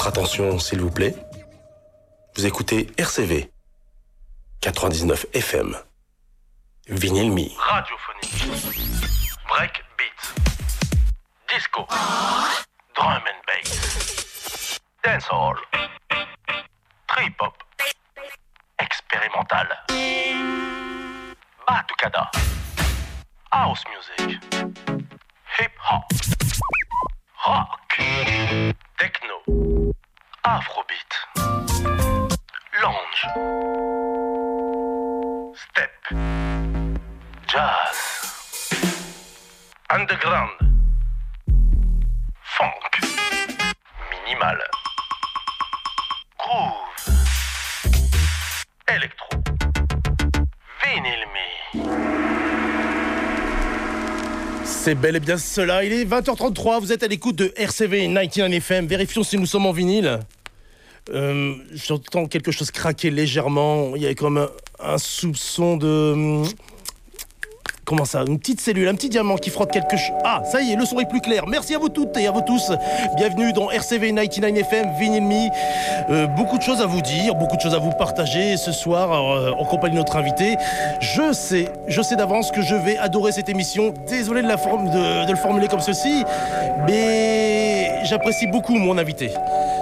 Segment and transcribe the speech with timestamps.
[0.00, 1.14] Votre attention, s'il vous plaît.
[2.34, 3.50] Vous écoutez RCV
[4.62, 5.76] 99 FM.
[6.88, 7.50] Vinyl Me.
[7.58, 8.80] Radiophonie.
[9.46, 11.52] Break beat.
[11.54, 11.86] Disco.
[12.96, 14.80] Drum and bass.
[15.04, 15.56] Dancehall.
[17.06, 17.62] Trip hop.
[18.78, 19.68] Expérimental.
[21.68, 22.30] Batucada.
[23.52, 24.40] House music.
[25.58, 26.04] Hip hop.
[27.46, 28.89] Rock.
[29.00, 29.40] Techno.
[30.42, 31.12] Afrobeat.
[32.82, 33.20] Lounge.
[35.54, 35.90] Step.
[37.46, 37.98] Jazz.
[39.88, 40.52] Underground.
[42.42, 42.92] Funk.
[44.10, 44.58] Minimal.
[46.36, 46.90] Groove.
[48.86, 49.28] Electro.
[50.82, 52.19] Vinyl.
[54.82, 55.84] C'est bel et bien cela.
[55.84, 56.80] Il est 20h33.
[56.80, 58.86] Vous êtes à l'écoute de RCV 99 FM.
[58.86, 60.20] Vérifions si nous sommes en vinyle.
[61.12, 63.94] Euh, J'entends quelque chose craquer légèrement.
[63.94, 66.44] Il y a comme un, un soupçon de.
[67.90, 70.14] Comment ça Une petite cellule, un petit diamant qui frotte quelque chose.
[70.24, 71.48] Ah, ça y est, le son est plus clair.
[71.48, 72.70] Merci à vous toutes et à vous tous.
[73.16, 75.48] Bienvenue dans RCV 99 FM, Vinyl Me.
[76.08, 79.12] Euh, beaucoup de choses à vous dire, beaucoup de choses à vous partager ce soir
[79.12, 80.56] euh, en compagnie de notre invité.
[81.00, 83.92] Je sais, je sais d'avance que je vais adorer cette émission.
[84.08, 86.22] Désolé de, la de le formuler comme ceci,
[86.86, 89.32] mais j'apprécie beaucoup mon invité.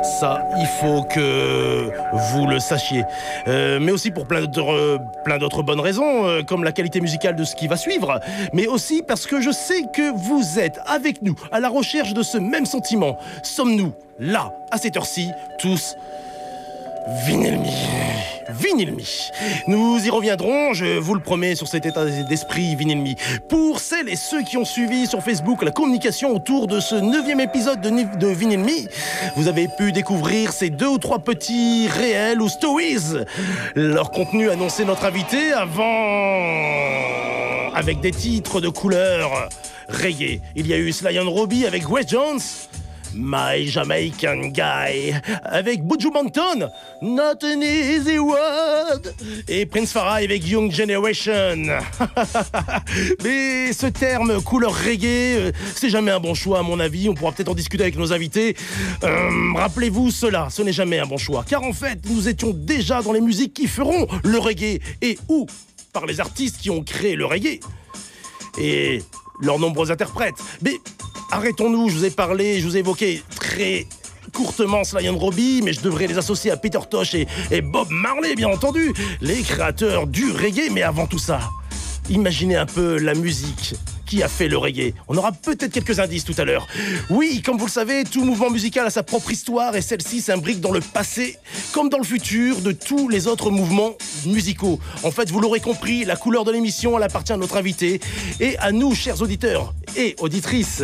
[0.03, 1.91] Ça, il faut que
[2.33, 3.05] vous le sachiez.
[3.47, 4.99] Euh, mais aussi pour plein d'autres,
[5.39, 8.21] d'autres bonnes raisons, euh, comme la qualité musicale de ce qui va suivre,
[8.53, 12.23] mais aussi parce que je sais que vous êtes avec nous à la recherche de
[12.23, 13.19] ce même sentiment.
[13.43, 15.97] Sommes-nous là, à cette heure-ci, tous
[17.27, 17.59] Vinyl
[18.49, 19.03] Me.
[19.67, 23.15] Nous y reviendrons, je vous le promets, sur cet état d'esprit Vinyl Me.
[23.49, 27.41] Pour celles et ceux qui ont suivi sur Facebook la communication autour de ce neuvième
[27.41, 28.89] épisode de, de Vinyl Me,
[29.37, 33.19] vous avez pu découvrir ces deux ou trois petits réels ou stories.
[33.75, 35.85] Leur contenu annonçait notre invité avant...
[37.75, 39.49] avec des titres de couleur
[39.89, 40.41] reggae.
[40.57, 42.41] Il y a eu Sly and Robbie avec Grace Jones.
[43.19, 45.13] My Jamaican Guy
[45.43, 46.71] avec Buju Banton,
[47.03, 49.01] Not an Easy Word
[49.49, 51.57] et Prince Farah avec Young Generation.
[53.25, 57.09] Mais ce terme couleur reggae, euh, c'est jamais un bon choix à mon avis.
[57.09, 58.57] On pourra peut-être en discuter avec nos invités.
[59.03, 63.03] Euh, Rappelez-vous cela, ce n'est jamais un bon choix, car en fait, nous étions déjà
[63.03, 65.47] dans les musiques qui feront le reggae et ou
[65.93, 67.59] par les artistes qui ont créé le reggae
[68.59, 69.03] et
[69.41, 70.37] leurs nombreux interprètes.
[70.63, 70.75] Mais
[71.31, 73.87] arrêtons-nous, je vous ai parlé, je vous ai évoqué très
[74.33, 77.89] courtement Sly and Robbie, mais je devrais les associer à Peter Tosh et, et Bob
[77.91, 80.71] Marley, bien entendu, les créateurs du reggae.
[80.73, 81.41] Mais avant tout ça,
[82.11, 83.75] imaginez un peu la musique
[84.09, 84.95] qui a fait le reggae.
[85.07, 86.67] On aura peut-être quelques indices tout à l'heure.
[87.11, 90.61] Oui, comme vous le savez, tout mouvement musical a sa propre histoire et celle-ci s'imbrique
[90.61, 91.37] dans le passé
[91.73, 93.93] comme dans le futur de tous les autres mouvements
[94.27, 94.81] musicaux.
[95.03, 98.01] En fait, vous l'aurez compris, la couleur de l'émission, elle appartient à notre invité
[98.41, 100.83] et à nous, chers auditeurs et auditrices.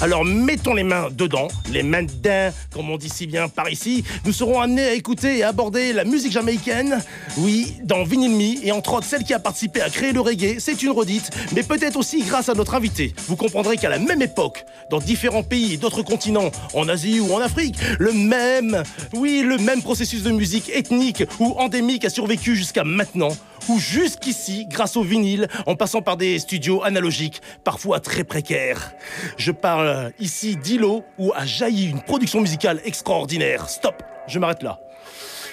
[0.00, 4.04] Alors, mettons les mains dedans, les mains dedans, comme on dit si bien par ici.
[4.24, 7.02] Nous serons amenés à écouter et aborder la musique jamaïcaine,
[7.36, 10.56] oui, dans Vinyl Me, et entre autres, celle qui a participé à créer le reggae,
[10.58, 13.14] c'est une redite, mais peut-être aussi grâce à notre invité.
[13.28, 17.32] Vous comprendrez qu'à la même époque, dans différents pays et d'autres continents, en Asie ou
[17.32, 18.82] en Afrique, le même,
[19.12, 23.36] oui, le même processus de musique ethnique ou endémique a survécu jusqu'à maintenant,
[23.68, 28.92] ou jusqu'ici, grâce au vinyle, en passant par des studios analogiques, parfois très précaires.
[29.36, 33.68] Je parle ici d'îlots où a jailli une production musicale extraordinaire.
[33.68, 34.80] Stop, je m'arrête là.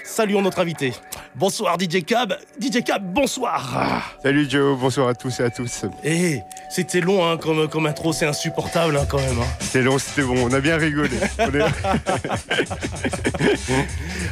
[0.03, 0.94] Saluons notre invité.
[1.35, 2.35] Bonsoir DJ Cab.
[2.59, 4.03] DJ Cab, bonsoir.
[4.22, 5.85] Salut Joe, bonsoir à tous et à tous.
[6.03, 6.39] Eh,
[6.69, 9.40] c'était long hein, comme, comme intro, c'est insupportable hein, quand même.
[9.40, 9.45] hein.
[9.59, 11.17] C'était long, c'était bon, on a bien rigolé.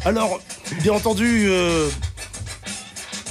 [0.06, 0.42] Alors,
[0.82, 1.90] bien entendu, euh,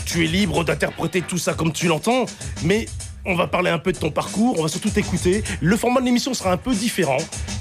[0.07, 2.25] tu es libre d'interpréter tout ça comme tu l'entends,
[2.63, 2.87] mais
[3.27, 5.43] on va parler un peu de ton parcours, on va surtout t'écouter.
[5.61, 7.19] Le format de l'émission sera un peu différent,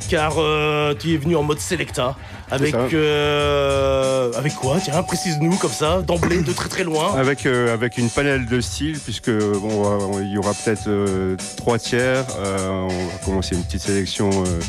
[0.07, 2.15] car euh, tu es venu en mode Selecta.
[2.49, 7.13] Avec, euh, avec quoi Tiens, précise-nous comme ça, d'emblée, de très très loin.
[7.15, 11.77] avec, euh, avec une panel de styles, puisque bon, il y aura peut-être euh, trois
[11.77, 12.23] tiers.
[12.39, 14.59] Euh, on va commencer une petite sélection euh,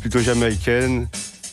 [0.00, 1.06] plutôt jamaïcaine.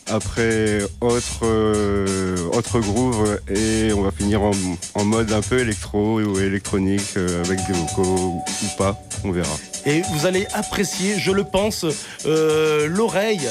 [0.10, 4.52] Après, autre, euh, autre groove, et on va finir en,
[4.94, 9.56] en mode un peu électro ou électronique, euh, avec des vocaux ou pas, on verra.
[9.86, 11.86] Et vous allez apprécier, je le pense,
[12.26, 13.48] euh, l'oreille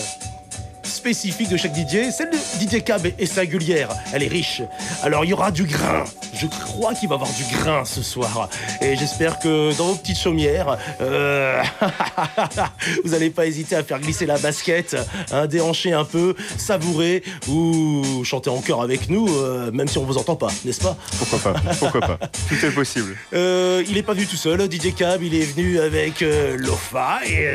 [1.07, 2.11] spécifique de chaque DJ.
[2.11, 4.63] Celle de DJ Cab est singulière, elle est riche.
[5.05, 6.03] Alors il y aura du grain,
[6.35, 8.49] Je crois qu'il va avoir du grain ce soir.
[8.81, 11.63] Et j'espère que dans vos petites chaumières, euh,
[13.05, 14.97] vous n'allez pas hésiter à faire glisser la basket,
[15.31, 20.05] hein, déhancher un peu, savourer ou chanter en chœur avec nous, euh, même si on
[20.05, 20.97] vous entend pas, n'est-ce pas?
[21.19, 21.61] Pourquoi pas?
[21.79, 22.19] Pourquoi pas?
[22.49, 23.17] Tout est possible.
[23.33, 26.25] Euh, il est pas venu tout seul, DJ Cab, il est venu avec
[26.57, 27.55] Lofa et,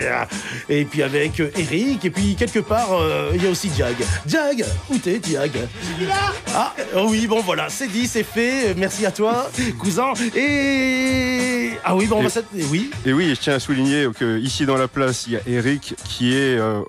[0.69, 3.95] et puis avec Eric et puis quelque part euh, il y a aussi Diag.
[4.25, 5.51] Diag, où t'es Diag
[6.53, 8.75] Ah euh, oui bon voilà, c'est dit, c'est fait.
[8.75, 9.49] Merci à toi,
[9.79, 10.13] cousin.
[10.35, 12.91] Et ah oui bon on va Et- s'att- oui.
[13.05, 15.95] Et oui, je tiens à souligner que ici dans la place, il y a Eric
[16.03, 16.81] qui est euh,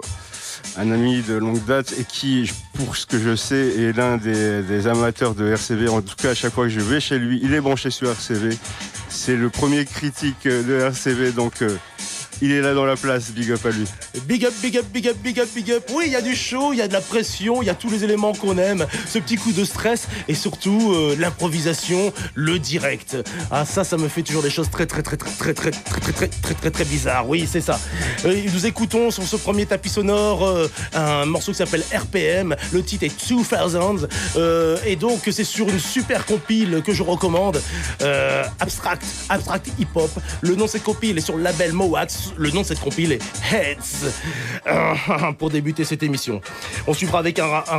[0.77, 4.63] un ami de longue date et qui, pour ce que je sais, est l'un des,
[4.63, 5.89] des amateurs de RCV.
[5.89, 8.11] En tout cas, à chaque fois que je vais chez lui, il est branché sur
[8.11, 8.57] RCV.
[9.09, 11.77] C'est le premier critique de RCV, donc euh,
[12.43, 13.31] il est là dans la place.
[13.31, 13.87] Big up à lui.
[14.27, 15.85] Big up, big up, big up, big up, big up.
[15.95, 17.75] Oui, il y a du show, il y a de la pression, il y a
[17.75, 18.87] tous les éléments qu'on aime.
[19.07, 23.17] Ce petit coup de stress et surtout euh, l'improvisation, le direct.
[23.51, 26.01] Ah ça, ça me fait toujours des choses très très très très très très très
[26.01, 27.29] très très très très très bizarres.
[27.29, 27.79] Oui, c'est ça.
[28.25, 32.57] Euh, nous écoutons sur ce premier tapis sonore euh, un morceau qui s'appelle RPM.
[32.73, 37.61] Le titre est 2000 euh, et donc c'est sur une super compile que je recommande.
[38.03, 40.11] euh, Abstract, Abstract Hip Hop.
[40.41, 42.32] Le nom cette compile est sur le label Moax.
[42.37, 44.11] Le nom de cette compile est Heads.
[44.67, 44.95] Euh,
[45.39, 46.41] pour débuter cette émission.
[46.87, 47.79] On suivra avec un, ra- un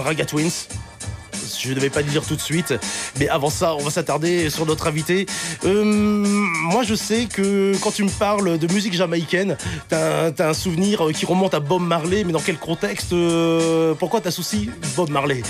[0.00, 0.50] raga, Twins.
[1.60, 2.74] Je ne devais pas le dire tout de suite,
[3.18, 5.24] mais avant ça, on va s'attarder sur notre invité.
[5.64, 9.56] Euh, moi, je sais que quand tu me parles de musique jamaïcaine,
[9.88, 14.20] t'as as un souvenir qui remonte à Bob Marley, mais dans quel contexte euh, Pourquoi
[14.20, 15.42] t'associes Bob Marley?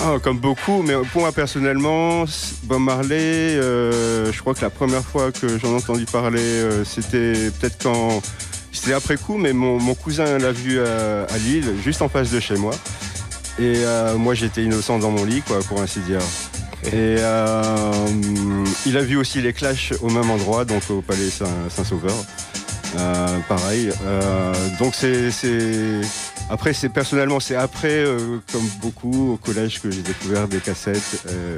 [0.00, 2.24] Ah, comme beaucoup, mais pour moi personnellement,
[2.64, 3.14] Bob Marley,
[3.56, 7.82] euh, je crois que la première fois que j'en ai entendu parler, euh, c'était peut-être
[7.82, 8.20] quand.
[8.72, 12.30] C'était après coup, mais mon, mon cousin l'a vu à, à Lille, juste en face
[12.30, 12.74] de chez moi.
[13.58, 16.18] Et euh, moi, j'étais innocent dans mon lit, quoi, pour ainsi dire.
[16.92, 17.16] Et
[18.84, 22.12] il a vu aussi les Clash au même endroit, donc au Palais Saint- Saint-Sauveur.
[23.48, 23.90] Pareil.
[24.78, 25.30] Donc c'est-
[26.50, 31.24] après c'est personnellement c'est après euh, comme beaucoup au collège que j'ai découvert des cassettes
[31.28, 31.56] euh,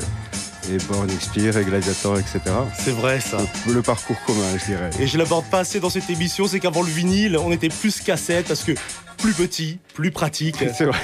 [0.72, 2.40] et Born Expire et Gladiator etc.
[2.78, 3.38] C'est vrai ça.
[3.68, 4.90] Le parcours commun je dirais.
[5.00, 8.00] Et je l'aborde pas assez dans cette émission, c'est qu'avant le vinyle, on était plus
[8.00, 8.72] cassette parce que
[9.16, 10.56] plus petit, plus pratique.
[10.74, 10.98] C'est vrai.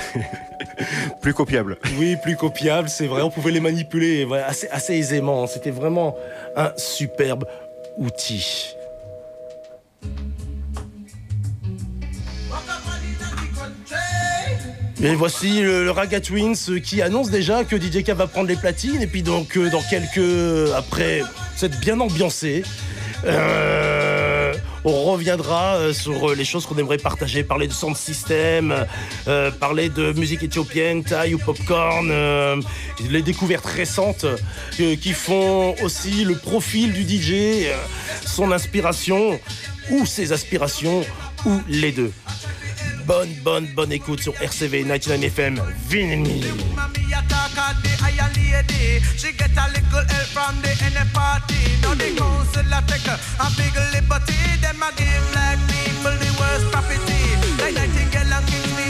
[1.21, 1.79] Plus copiable.
[1.99, 3.23] Oui, plus copiable, c'est vrai.
[3.23, 5.47] On pouvait les manipuler assez, assez aisément.
[5.47, 6.17] C'était vraiment
[6.57, 7.45] un superbe
[7.99, 8.75] outil.
[15.03, 19.03] Et voici le, le Twins qui annonce déjà que DJ K va prendre les platines
[19.03, 21.23] et puis donc euh, dans quelques après
[21.57, 22.63] cette bien ambiancé
[23.25, 24.53] euh,
[24.85, 28.75] on reviendra euh, sur euh, les choses qu'on aimerait partager, parler de sound system,
[29.61, 32.13] parler de musique éthiopienne, Thai ou popcorn,
[33.11, 34.27] les découvertes récentes
[34.77, 37.69] qui font aussi le profil du DJ,
[38.27, 39.39] son inspiration
[39.91, 41.05] ou ses aspirations
[41.45, 42.13] ou les deux.
[43.13, 45.61] Bonne, bonne, bonne écoute sur RCV 99 FM.
[45.87, 46.41] Vinny.
[49.19, 50.73] She get a little help from the
[51.13, 51.61] party.
[51.83, 53.21] Now the council a take a
[53.53, 53.93] big and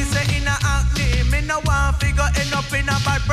[0.06, 1.28] say in a acne.
[1.28, 3.26] Me no want figure end up in a bad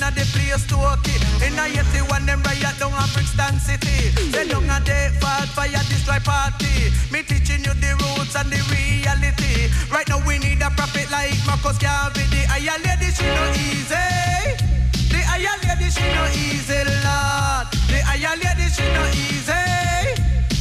[0.00, 0.82] a the place to
[6.24, 6.90] party.
[7.12, 8.01] Me teaching you the
[8.32, 9.72] roots and the reality.
[9.90, 12.22] Right now we need a prophet like Marcus Garvey.
[12.30, 13.96] The higher lady she no easy.
[15.10, 17.66] The higher lady she no easy, Lord.
[17.88, 19.52] The higher lady she no easy.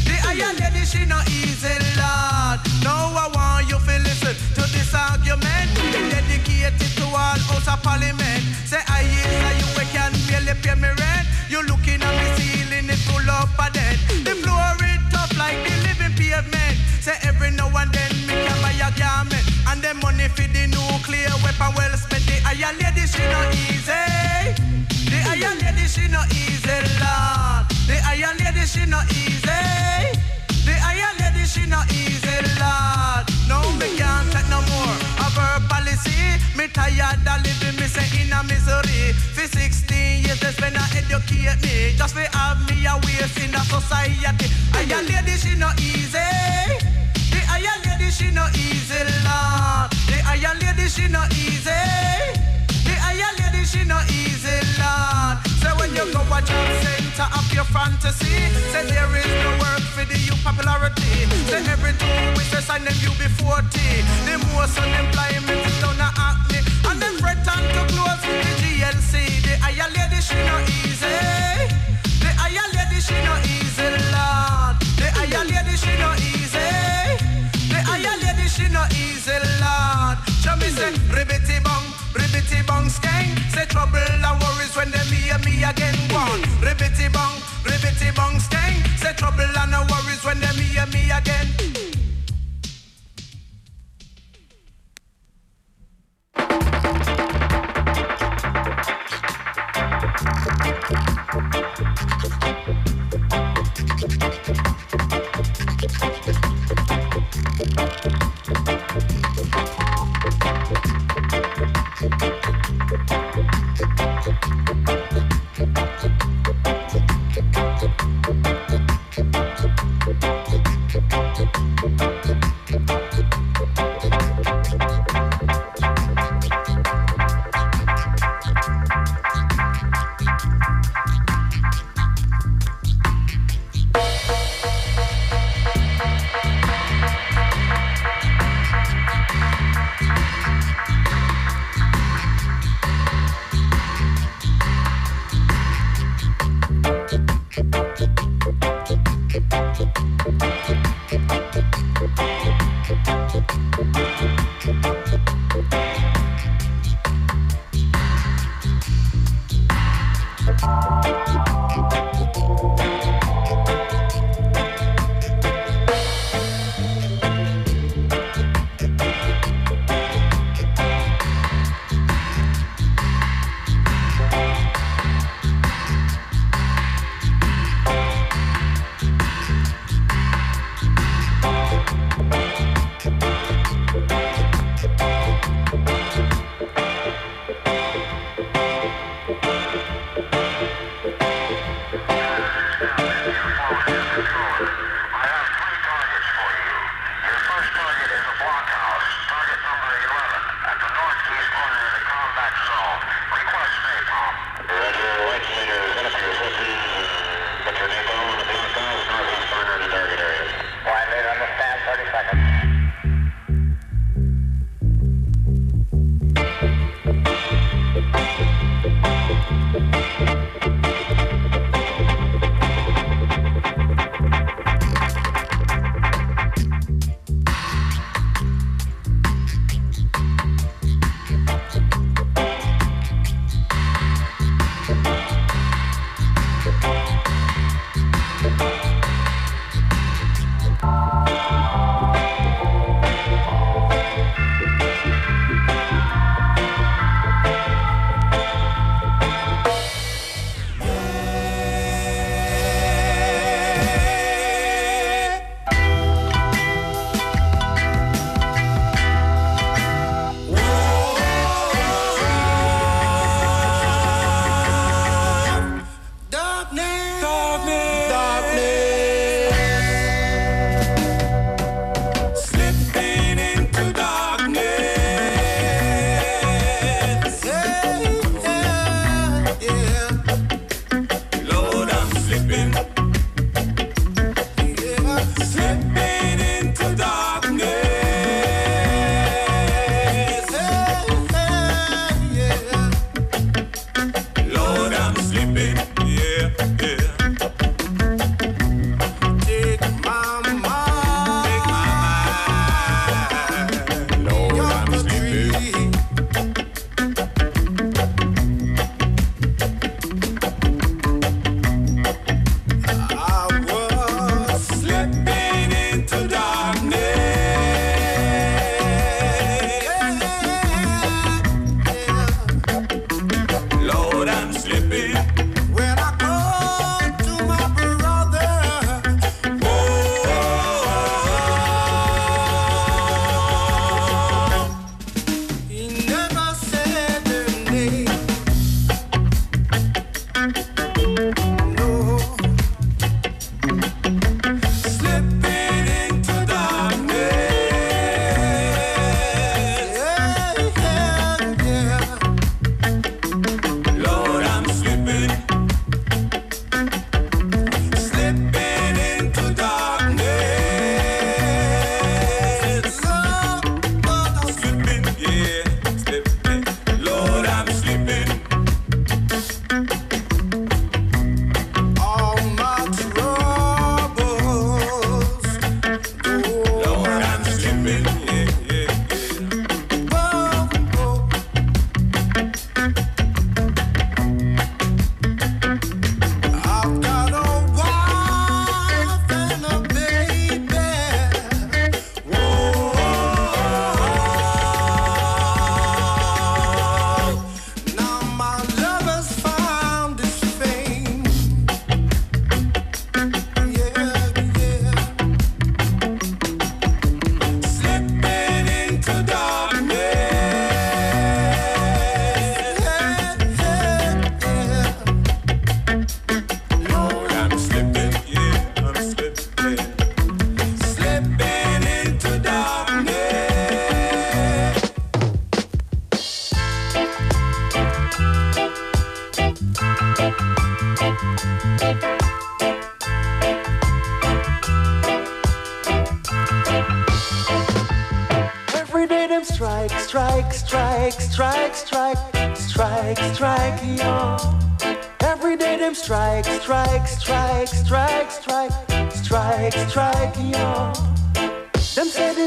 [0.05, 2.59] The higher lady she no easy, Lord.
[2.83, 5.71] Now I want you to listen to this argument.
[6.11, 8.43] Dedicated to all House of Parliament.
[8.65, 8.81] Say
[21.51, 22.25] weapon well spent.
[22.25, 24.03] The higher lady she no easy.
[25.09, 27.67] The higher lady she no easy, Lord.
[27.87, 29.59] The higher lady she no easy.
[30.65, 33.25] The higher lady she no easy, Lord.
[33.47, 36.39] No me can't take no more of her policy.
[36.55, 39.13] Me tired of living me say in a misery.
[39.35, 41.95] For 16 years they spend educate me.
[41.97, 44.47] Just to have me a waste in the society.
[44.71, 45.69] Higher lady she no
[56.41, 60.33] when you go center of your fantasy, say there is no work for the you
[60.43, 61.27] popularity.
[61.49, 62.07] Say every two
[62.37, 63.61] weeks they sign them you be 40.
[64.25, 66.59] The most unemployment is down a acne.
[66.89, 69.43] And them threat on to close the GLC.
[69.43, 71.17] The higher lady, she no easy.
[72.21, 74.75] The higher lady, she no easy, Lord.
[74.97, 76.69] The higher lady, she no easy.
[77.69, 80.17] The higher lady, she no easy, Lord.
[80.61, 83.33] Me say, ribbity bong, ribbity bong, skeng.
[83.49, 84.40] Say trouble and
[85.71, 85.95] again.
[86.11, 88.75] One, ribbity bong, ribbity bong, skeng.
[88.97, 91.70] Say trouble and no worries when they hear me again.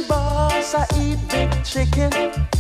[0.09, 2.54] boss, I eat big chicken.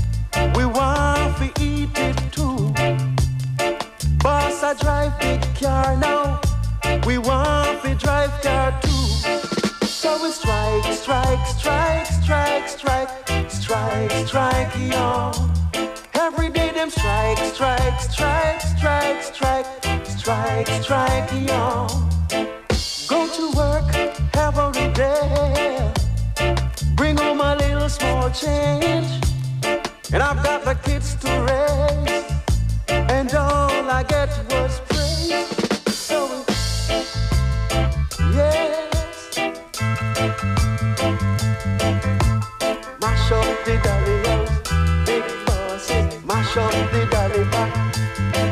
[46.56, 48.43] mash the galley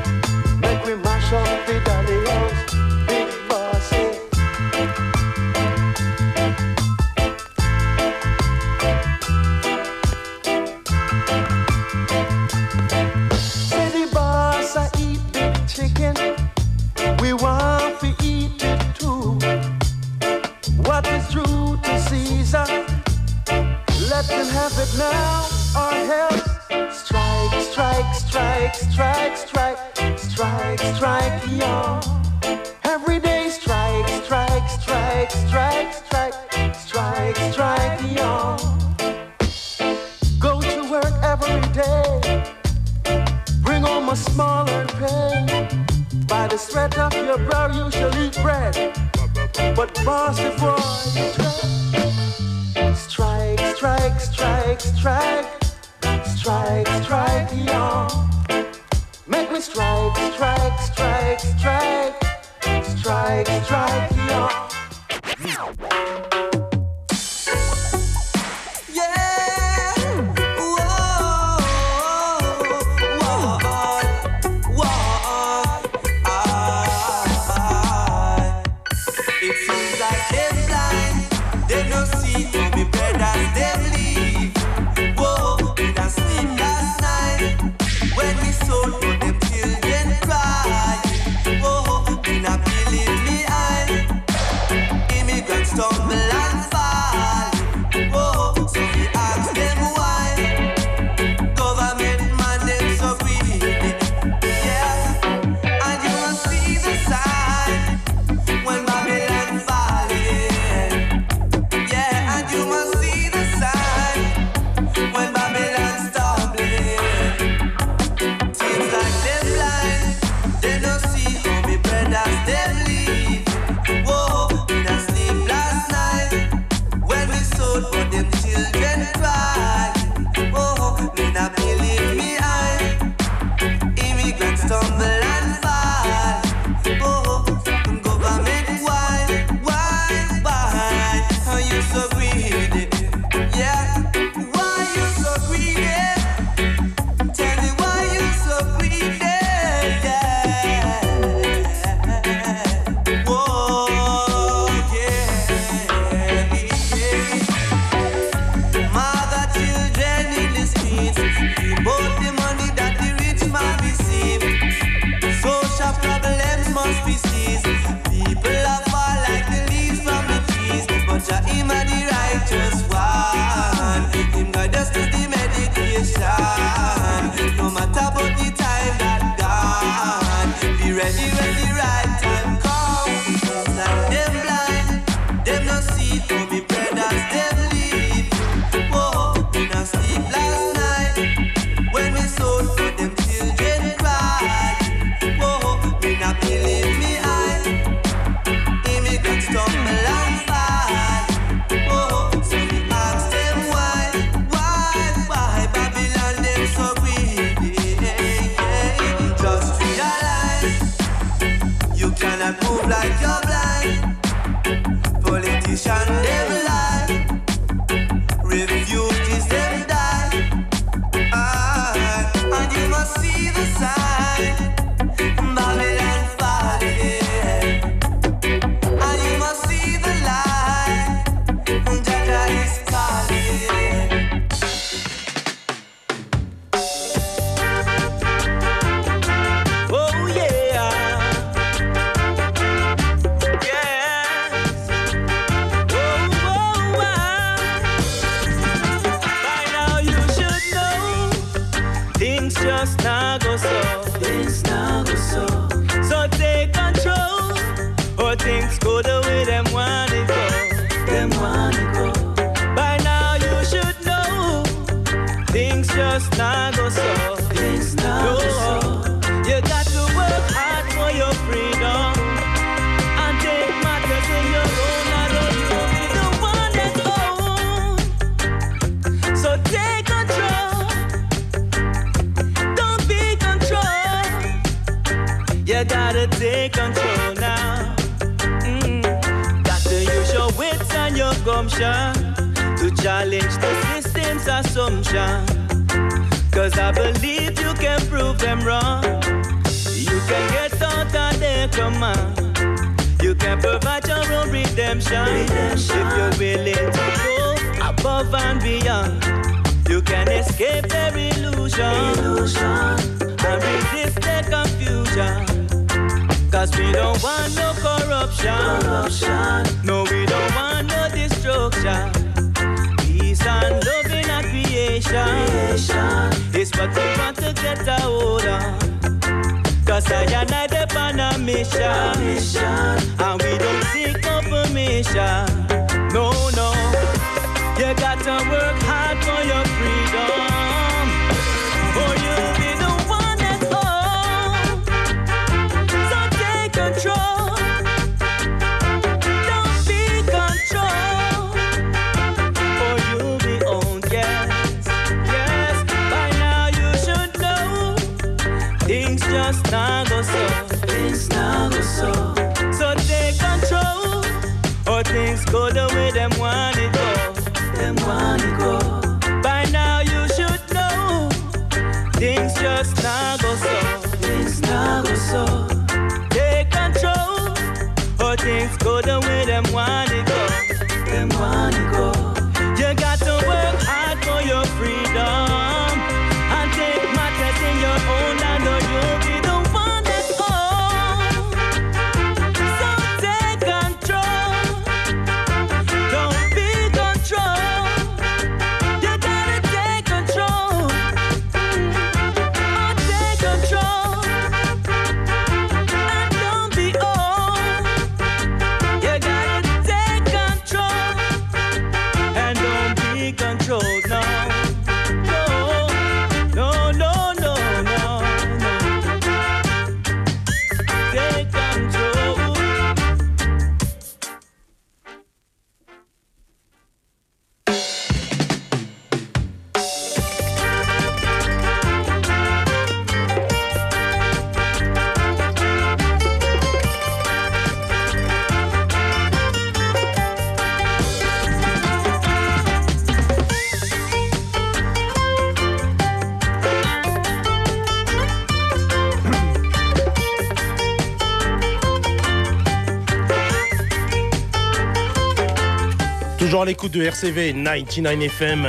[456.42, 458.66] Toujours à l'écoute de RCV 99 FM.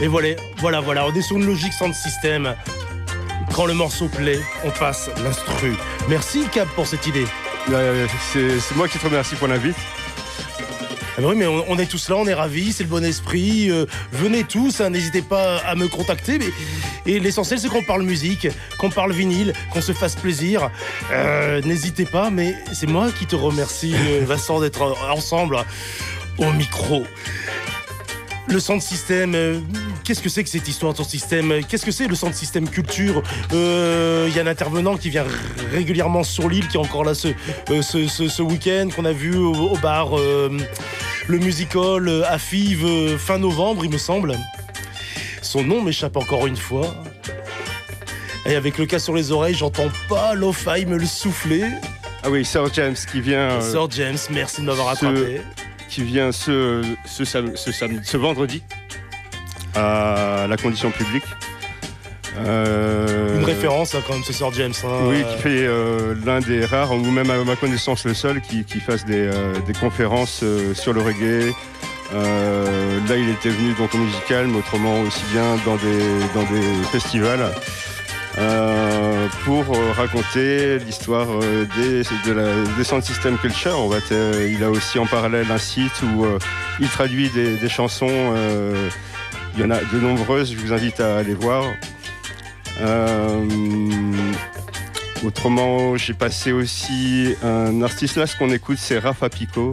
[0.00, 2.54] Et voilà, voilà, voilà, on est sur une logique sans système.
[3.52, 5.74] Quand le morceau plaît, on passe l'instru.
[6.08, 7.24] Merci Cap pour cette idée.
[8.32, 9.74] C'est moi qui te remercie pour l'invite.
[11.18, 13.02] Ah bah oui, mais on, on est tous là, on est ravis, c'est le bon
[13.02, 13.70] esprit.
[13.70, 16.38] euh, venez tous, hein, n'hésitez pas à me contacter.
[16.38, 16.50] Mais,
[17.06, 18.46] et l'essentiel, c'est qu'on parle musique,
[18.78, 20.70] qu'on parle vinyle, qu'on se fasse plaisir.
[21.10, 25.56] Euh, n'hésitez pas, mais c'est moi qui te remercie, euh, Vincent, d'être ensemble
[26.38, 27.04] au micro.
[28.48, 29.58] Le centre système, euh,
[30.04, 31.52] qu'est-ce que c'est que cette histoire de centre système?
[31.68, 33.22] Qu'est-ce que c'est le centre système culture?
[33.52, 35.24] Euh, Il y a un intervenant qui vient
[35.72, 37.28] régulièrement sur l'île, qui est encore là ce,
[37.70, 40.56] euh, ce, ce- ce week-end, qu'on a vu au, au bar euh,
[41.26, 44.36] Le Musical euh, à Fives euh, fin novembre, il me semble.
[45.42, 46.94] Son nom m'échappe encore une fois.
[48.46, 51.64] Et avec le cas sur les oreilles, j'entends pas Lo-Fi me le souffler.
[52.22, 55.40] Ah oui, Sir James qui vient, euh, Sir James, merci de m'avoir attrapé.
[55.88, 58.62] Qui vient ce, ce, sam- ce, sam- ce vendredi
[59.74, 61.24] à la condition publique.
[62.38, 64.72] Euh, Une référence hein, quand même, ce Sir James.
[64.84, 64.88] hein.
[65.04, 68.64] Oui, qui fait euh, l'un des rares, ou même à ma connaissance le seul, qui,
[68.64, 70.44] qui fasse des, euh, des conférences
[70.74, 71.52] sur le reggae.
[72.12, 76.84] Là, il était venu donc au musical, mais autrement aussi bien dans des, dans des
[76.92, 77.50] festivals.
[78.38, 83.78] Euh, pour euh, raconter l'histoire euh, des, de la, System Culture.
[84.10, 86.26] Il a aussi en parallèle un site où
[86.78, 88.34] il traduit des, chansons.
[89.54, 91.64] il y en a de nombreuses, je vous invite à aller voir.
[95.24, 99.72] Autrement, j'ai passé aussi un artiste là, ce qu'on écoute, c'est Rafa Pico,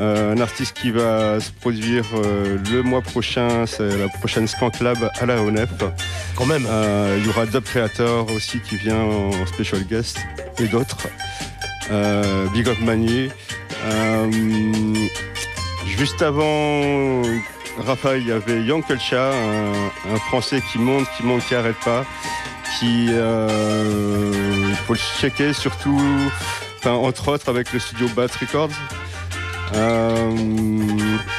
[0.00, 4.80] Euh, un artiste qui va se produire euh, le mois prochain, c'est la prochaine Skank
[4.80, 5.70] Lab à la ONEF.
[6.34, 6.66] Quand même.
[6.68, 10.18] Euh, il y aura Dub Creator aussi qui vient en special guest
[10.58, 10.98] et d'autres.
[12.52, 13.30] Big Up Manu.
[15.86, 17.22] Juste avant
[17.78, 21.78] Raphaël, il y avait Young Culture, un, un Français qui monte, qui monte, qui arrête
[21.84, 22.04] pas.
[22.78, 26.00] Qui, il faut le checker surtout,
[26.78, 28.70] enfin, entre autres avec le studio Bat Records.
[29.74, 30.36] Euh,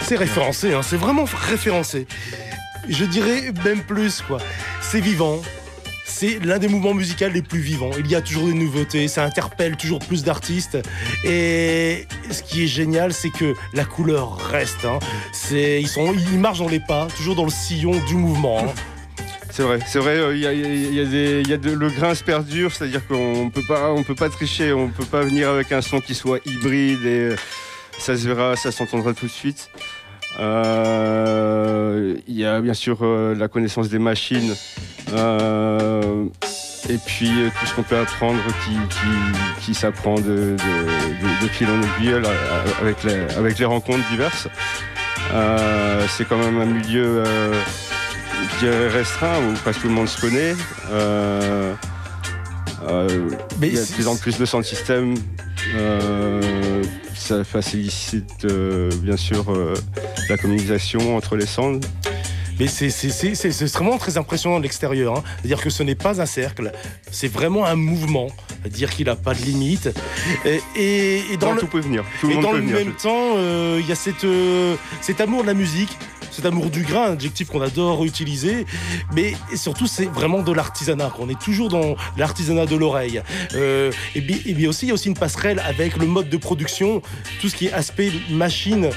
[0.04, 2.08] C'est référencé, hein, c'est vraiment référencé.
[2.90, 4.38] Je dirais même plus, quoi.
[4.82, 5.42] C'est vivant.
[6.08, 7.90] C'est l'un des mouvements musicaux les plus vivants.
[8.00, 10.78] Il y a toujours des nouveautés, ça interpelle toujours plus d'artistes.
[11.26, 14.86] Et ce qui est génial, c'est que la couleur reste.
[14.86, 15.00] hein.
[15.34, 18.60] C'est, ils, sont, ils marchent dans les pas, toujours dans le sillon du mouvement.
[18.60, 18.74] hein.
[19.50, 20.18] C'est vrai, c'est vrai.
[20.18, 22.72] euh, Il y a, il y a des- y a de- le grain se perdure,
[22.74, 26.02] c'est-à-dire qu'on peut pas, on peut pas tricher, on peut pas venir avec un son
[26.02, 27.30] qui soit hybride et
[28.00, 29.70] ça se verra, ça s'entendra tout de suite.
[30.40, 34.54] Euh, Il y a bien sûr euh, la connaissance des machines
[35.14, 36.26] euh,
[36.90, 37.30] et puis
[37.60, 41.82] tout ce qu'on peut apprendre qui, qui, qui s'apprend de, de, de- de fil en
[41.82, 42.16] aiguille
[42.82, 44.48] avec les, avec les rencontres diverses.
[46.18, 47.24] C'est quand même un milieu
[48.94, 50.54] restreint où presque tout le monde se connaît.
[53.62, 55.16] Il y a de plus en plus de sound system.
[57.16, 59.74] Ça facilite euh, bien sûr euh,
[60.30, 61.80] la communication entre les sounds.
[62.60, 62.90] Mais c'est
[63.74, 65.18] vraiment très impressionnant de l'extérieur.
[65.18, 65.24] hein.
[65.38, 66.72] C'est-à-dire que ce n'est pas un cercle,
[67.12, 68.28] c'est vraiment un mouvement.
[68.62, 69.90] C'est-à-dire qu'il n'a pas de limite.
[70.46, 72.04] Et, et- et dans Non, le, tout peut venir.
[72.20, 72.78] Tout le et monde dans peut le venir.
[72.86, 75.98] même temps, euh, il y a cette, euh, cet amour de la musique,
[76.32, 78.66] cet amour du grain, un adjectif qu'on adore utiliser,
[79.14, 81.14] mais surtout c'est vraiment de l'artisanat.
[81.20, 83.22] On est toujours dans l'artisanat de l'oreille.
[83.54, 86.30] Euh, et, bien, et bien aussi, il y a aussi une passerelle avec le mode
[86.30, 87.02] de production,
[87.40, 88.90] tout ce qui est aspect machine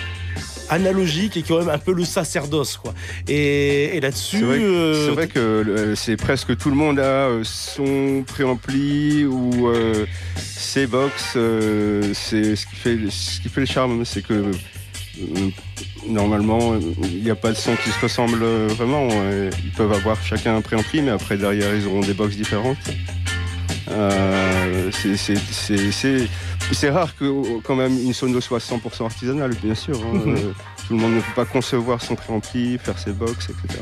[0.71, 2.95] analogique et quand même un peu le sacerdoce quoi.
[3.29, 7.43] Et, et là-dessus, C'est vrai, euh, que euh, c'est presque tout le monde a euh,
[7.45, 11.35] son préampli ou euh, ses box.
[11.37, 14.45] euh, c'est ce qui fait ce qui fait le charme, c'est que
[16.07, 18.45] normalement il n'y a pas de son qui se ressemble
[18.79, 19.09] vraiment.
[19.65, 22.77] Ils peuvent avoir chacun un préampli, mais après derrière ils auront des box différentes.
[23.91, 26.29] Euh, c'est-
[26.75, 29.97] c'est- rare que quand même une sono soit 100% artisanale, bien sûr.
[30.05, 30.13] hein.
[30.25, 30.37] Mhm.
[30.37, 30.53] Euh,
[30.87, 33.81] tout le monde ne peut pas concevoir son préampli, faire ses box, etc.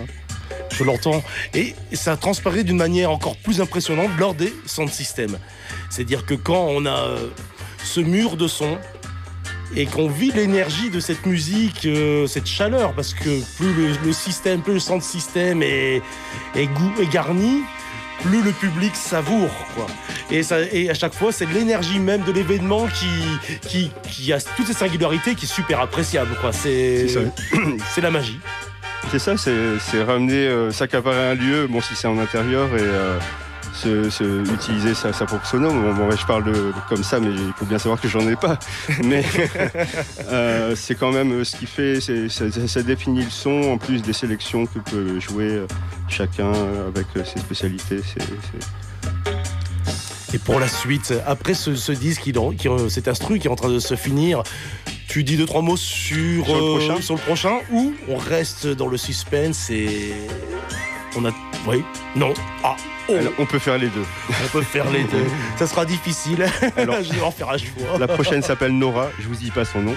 [0.72, 1.22] Je l'entends.
[1.54, 5.38] Et ça transparaît d'une manière encore plus impressionnante lors des sound systems.
[5.90, 7.28] C'est-à-dire que quand on a euh,
[7.82, 8.76] ce mur de son
[9.74, 14.12] et qu'on vit l'énergie de cette musique, euh, cette chaleur, parce que plus le, le
[14.12, 16.02] système, plus le sound system est,
[16.54, 17.62] est, goût, est garni,
[18.22, 19.54] plus le public savoure.
[19.74, 19.86] Quoi.
[20.30, 24.40] Et, ça, et à chaque fois, c'est l'énergie même de l'événement qui, qui, qui a
[24.40, 26.36] toutes ces singularités qui est super appréciable.
[26.40, 26.52] quoi.
[26.52, 27.06] C'est
[28.02, 28.40] la magie.
[29.10, 32.80] C'est ça, c'est c'est ramener, euh, s'accaparer un lieu, bon si c'est en intérieur et
[32.80, 33.18] euh,
[33.76, 35.70] se, se- utiliser sa, sa propre sono.
[35.70, 38.26] Bon, bon, ouais, je parle de, comme ça, mais il faut bien savoir que j'en
[38.28, 38.58] ai pas.
[39.04, 39.24] Mais
[40.28, 44.12] euh, c'est quand même euh, ce qui fait, ça, définit le son en plus des
[44.12, 45.66] sélections que peut jouer euh,
[46.08, 46.52] chacun
[46.88, 48.00] avec ses spécialités.
[50.34, 53.56] Et pour la suite, après ce, ce disque, qui, qui, cet instru qui est en
[53.56, 54.42] train de se finir,
[55.08, 58.16] tu dis deux trois mots sur, Sur le euh, prochain sur le prochain ou on
[58.16, 60.12] reste dans le suspense et
[61.16, 61.30] on a
[61.66, 61.84] oui.
[62.14, 62.32] Non.
[62.62, 62.76] Ah
[63.08, 64.04] oh, Alors, on peut faire les deux.
[64.30, 65.24] on peut faire les deux.
[65.58, 66.46] Ça sera difficile.
[66.76, 67.98] Alors, je vais en faire un choix.
[67.98, 69.94] La prochaine s'appelle Nora, je vous dis pas son nom.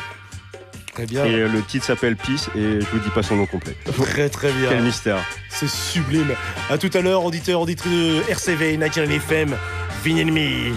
[0.93, 1.25] très bien.
[1.25, 3.75] Et euh, le titre s'appelle Peace et je vous dis pas son nom complet.
[3.97, 4.69] très très bien.
[4.69, 5.17] Quel mystère.
[5.49, 6.34] c'est sublime.
[6.69, 9.55] À tout à l'heure auditeur auditrice de RCV National FM
[10.03, 10.73] Vigne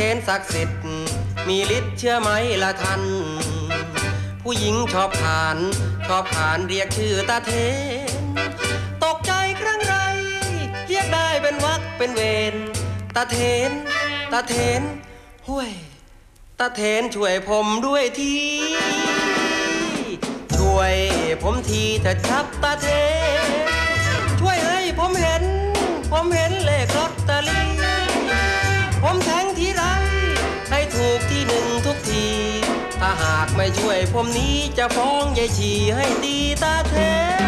[0.00, 0.78] เทนศักดิ์สิทธิ์
[1.48, 2.30] มีฤทธิ์เชื่อไหม
[2.62, 3.02] ละท่าน
[4.42, 5.58] ผู้หญิงชอบขาน
[6.06, 7.52] ชอบขานเรียกชื่อตาเท
[8.08, 8.12] น
[9.04, 9.94] ตกใจครั้งไร
[10.88, 12.20] เรียกได้เป็นวักเป็นเว
[12.52, 12.54] ร
[13.16, 13.70] ตาเทน
[14.32, 14.82] ตาเทน
[15.48, 15.70] ห้วย
[16.60, 18.34] ตาเทนช่วยผมด้วยที
[20.56, 20.94] ช่วย
[21.42, 22.88] ผมทีเถิดครับตาเท
[23.46, 23.48] น
[24.40, 25.44] ช่วยให้ผมเห็น
[26.12, 27.77] ผมเห็นเลขลอตเตอรี่
[33.60, 37.38] ไม่ช่วยผมนี้จะฟ้องยายชีให้ตีตาเทน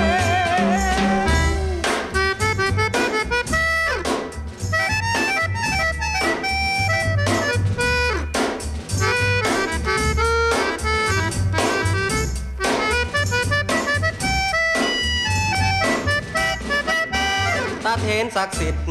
[17.84, 18.84] ตาเทนศักดิ์สิทธิ์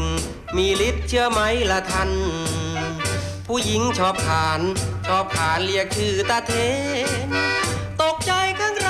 [0.56, 1.40] มีฤทธิ์เชื่อไหม
[1.70, 2.10] ละท่าน
[3.46, 4.62] ผู้หญิงชอบขาน
[5.12, 6.54] ชอบขานเรียกชื่อตาเท
[7.26, 7.28] น
[8.02, 8.88] ตกใจข้างไร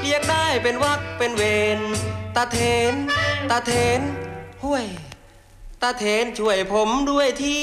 [0.00, 1.42] เรียกได้เป็นวักเป็นเว
[1.78, 1.80] น
[2.36, 2.58] ตาเท
[2.92, 2.94] น
[3.50, 4.00] ตาเทน
[4.62, 4.86] ห้วย
[5.82, 7.58] ตาเทนช่วยผมด้วยที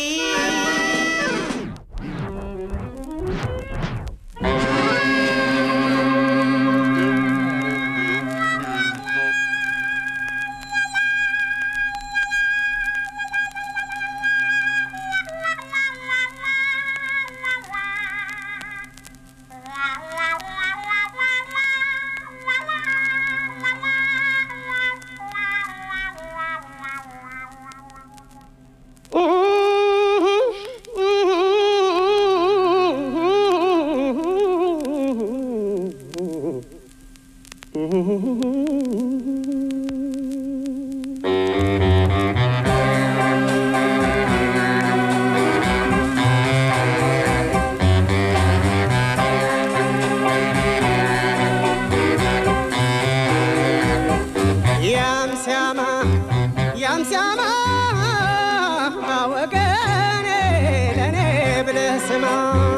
[62.07, 62.74] semana.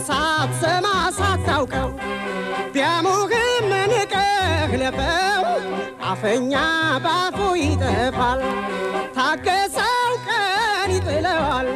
[0.00, 0.86] ሳትሰማ
[1.18, 1.90] ሳታውቀው
[2.74, 5.44] ቢያሙህም ንቀህ ለፈው
[6.10, 6.54] አፈኛ
[7.04, 8.40] ባፉ ይጠፋል
[9.16, 11.68] ታገሰው ቀን ይጥለዋል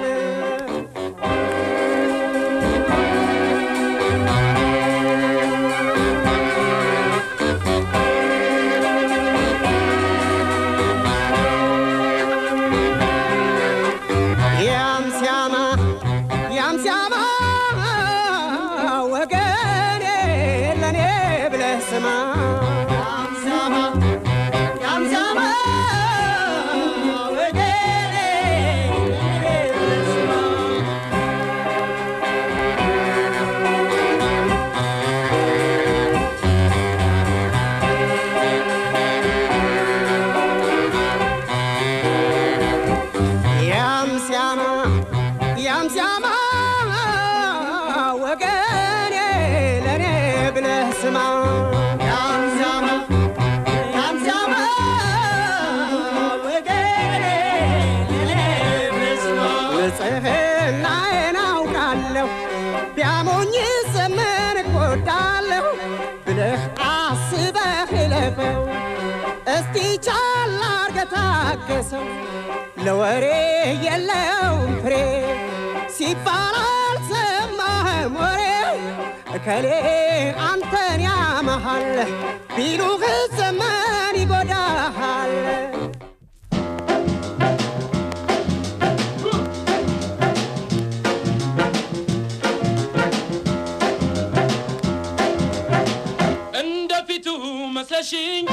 [68.29, 68.63] እለፈው
[69.55, 72.07] እስቲ ቻል አርገህ ታገሰው።
[72.85, 73.25] ለወሬ
[73.87, 74.95] የለውም ፍሬ
[75.97, 78.43] ሲባል አልሰማህም ወሬ።
[79.47, 79.67] ከሌ
[80.47, 81.87] አንተን ያመሃል
[82.57, 83.03] ቢሉህ
[83.39, 85.35] ዘመን ይጎዳሃል
[98.09, 98.47] መስለሽኝ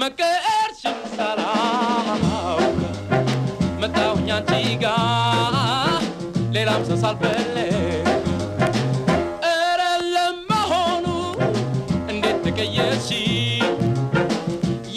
[0.00, 2.80] መቀየርሽን ሳላውቅ
[3.82, 4.50] መጣሁኝ አንቺ
[4.82, 4.86] ጋ
[6.56, 8.08] ሌላም ሰው ሳልፈልግ
[9.44, 9.80] ኧረ
[10.14, 11.06] ለመሆኑ
[12.10, 13.08] እንዴት ተቀየርሽ?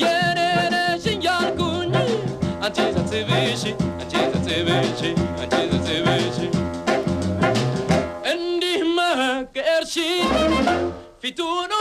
[0.02, 0.40] የኔ
[0.76, 1.96] ነሽ እያልኩኝ
[2.66, 5.02] አንቺ ሳስብሽ አንቺ ሳስብሽ
[5.42, 6.38] አንቺ ሳስብሽ
[8.34, 9.96] እንዲህ መቀየርሽ
[11.24, 11.73] ፊቱን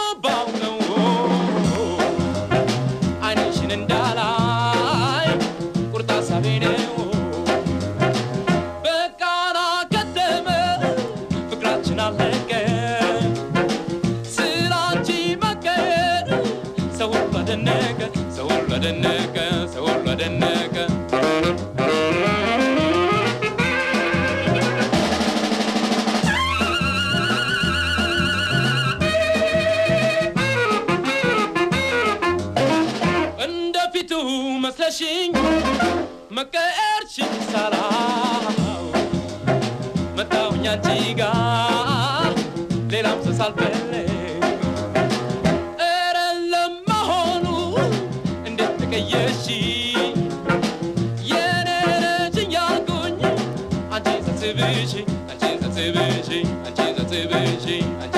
[54.43, 58.12] သေးပဲချင်းအချင်းသေးပဲချင်းအချင်းသေးပဲချင်း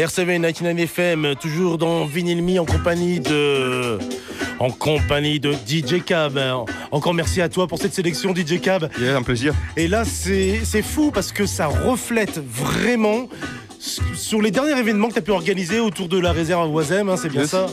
[0.00, 3.98] RCV 99 FM, toujours dans Vinyl Me en compagnie de.
[4.58, 6.38] En compagnie de DJ Cab.
[6.90, 8.90] Encore merci à toi pour cette sélection, DJ Cab.
[8.98, 9.54] Yeah, un plaisir.
[9.76, 13.28] Et là, c'est fou parce que ça reflète vraiment
[14.14, 17.08] sur les derniers événements que tu as pu organiser autour de la réserve à Oisem,
[17.08, 17.50] hein, c'est bien Yes.
[17.50, 17.66] ça.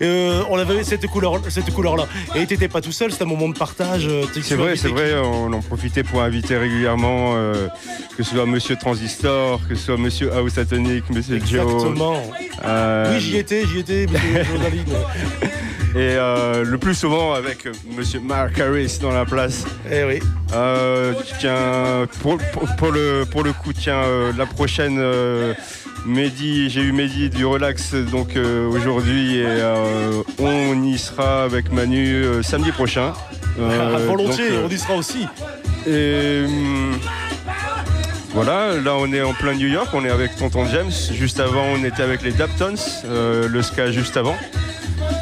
[0.00, 2.06] Euh, on avait cette couleur, cette couleur-là.
[2.36, 4.06] Et t'étais pas tout seul, c'était un moment de partage.
[4.06, 7.66] euh, C'est vrai, c'est vrai, on en profitait pour inviter régulièrement, euh,
[8.16, 11.62] que ce soit Monsieur Transistor, que ce soit Monsieur House Atomic, Monsieur Joe.
[11.64, 12.22] Exactement.
[12.64, 14.44] euh, Oui, j'y étais, j'y étais, monsieur.
[15.94, 19.64] Et euh, le plus souvent avec Monsieur Mark Harris dans la place.
[19.90, 20.20] Eh oui.
[21.40, 24.02] Tiens, pour, pour- pour le, pour le coup, tiens,
[24.36, 24.98] la prochaine,
[26.06, 31.70] Mehdi, j'ai eu Mehdi du Relax donc euh, aujourd'hui et euh, on y sera avec
[31.72, 33.12] Manu euh, samedi prochain.
[34.06, 35.26] Volontiers, on y sera aussi.
[35.86, 36.44] et
[38.32, 40.92] voilà, là on est en plein New York, on est avec Tonton James.
[41.12, 42.74] Juste avant, on était avec les Daptons,
[43.04, 44.36] le ska juste avant.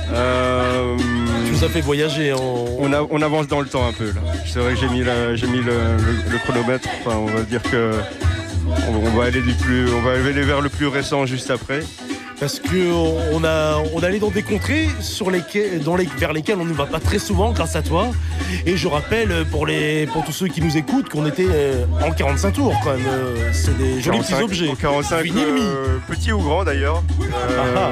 [0.09, 2.66] Tu nous as fait voyager en.
[2.79, 4.20] on, a- on avance dans le temps un peu là.
[4.47, 6.89] C'est vrai que j'ai mis, la- j'ai mis le, le- le chronomètre.
[7.01, 7.93] Enfin, on va dire que
[8.89, 11.81] on, va aller du plus, on va aller vers le plus récent juste après.
[12.39, 12.93] Parce que
[13.33, 16.66] on a, on est allé dans des contrées sur lesquelles, dans les, vers lesquelles on
[16.66, 18.09] ne va pas très souvent grâce à toi.
[18.66, 22.11] Et je rappelle pour, les, pour tous ceux qui nous écoutent qu'on était euh, en
[22.12, 23.07] 45 tours quand même.
[23.07, 24.68] Euh, C'est des jolis petits 45, objets.
[24.68, 25.61] en 45, Vinyl me.
[25.61, 27.03] euh, petit ou grand d'ailleurs.
[27.22, 27.91] Euh, Ah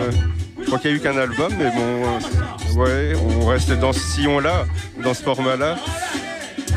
[0.60, 4.00] je crois qu'il y a eu qu'un album, mais bon, ouais, on reste dans ce
[4.00, 4.64] sillon-là,
[5.02, 5.76] dans ce format-là.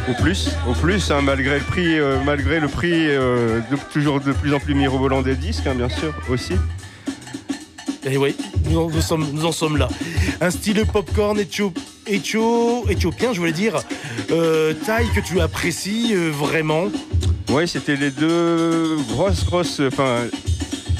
[0.10, 4.22] Au plus, au plus, hein, malgré le prix, euh, malgré le prix euh, de- toujours
[4.22, 6.54] de plus en plus mirobolant des disques, hein, bien sûr, aussi.
[8.10, 8.36] Et oui,
[8.70, 9.90] nous en, nous sommes, nous en sommes là.
[10.40, 11.74] Un style popcorn éthio-
[12.08, 13.82] éthio- éthiopien, je voulais dire.
[14.32, 16.86] Euh, taille que tu apprécies vraiment.
[17.50, 19.82] Ouais, c'était les deux grosses, grosses.
[19.86, 20.20] Enfin,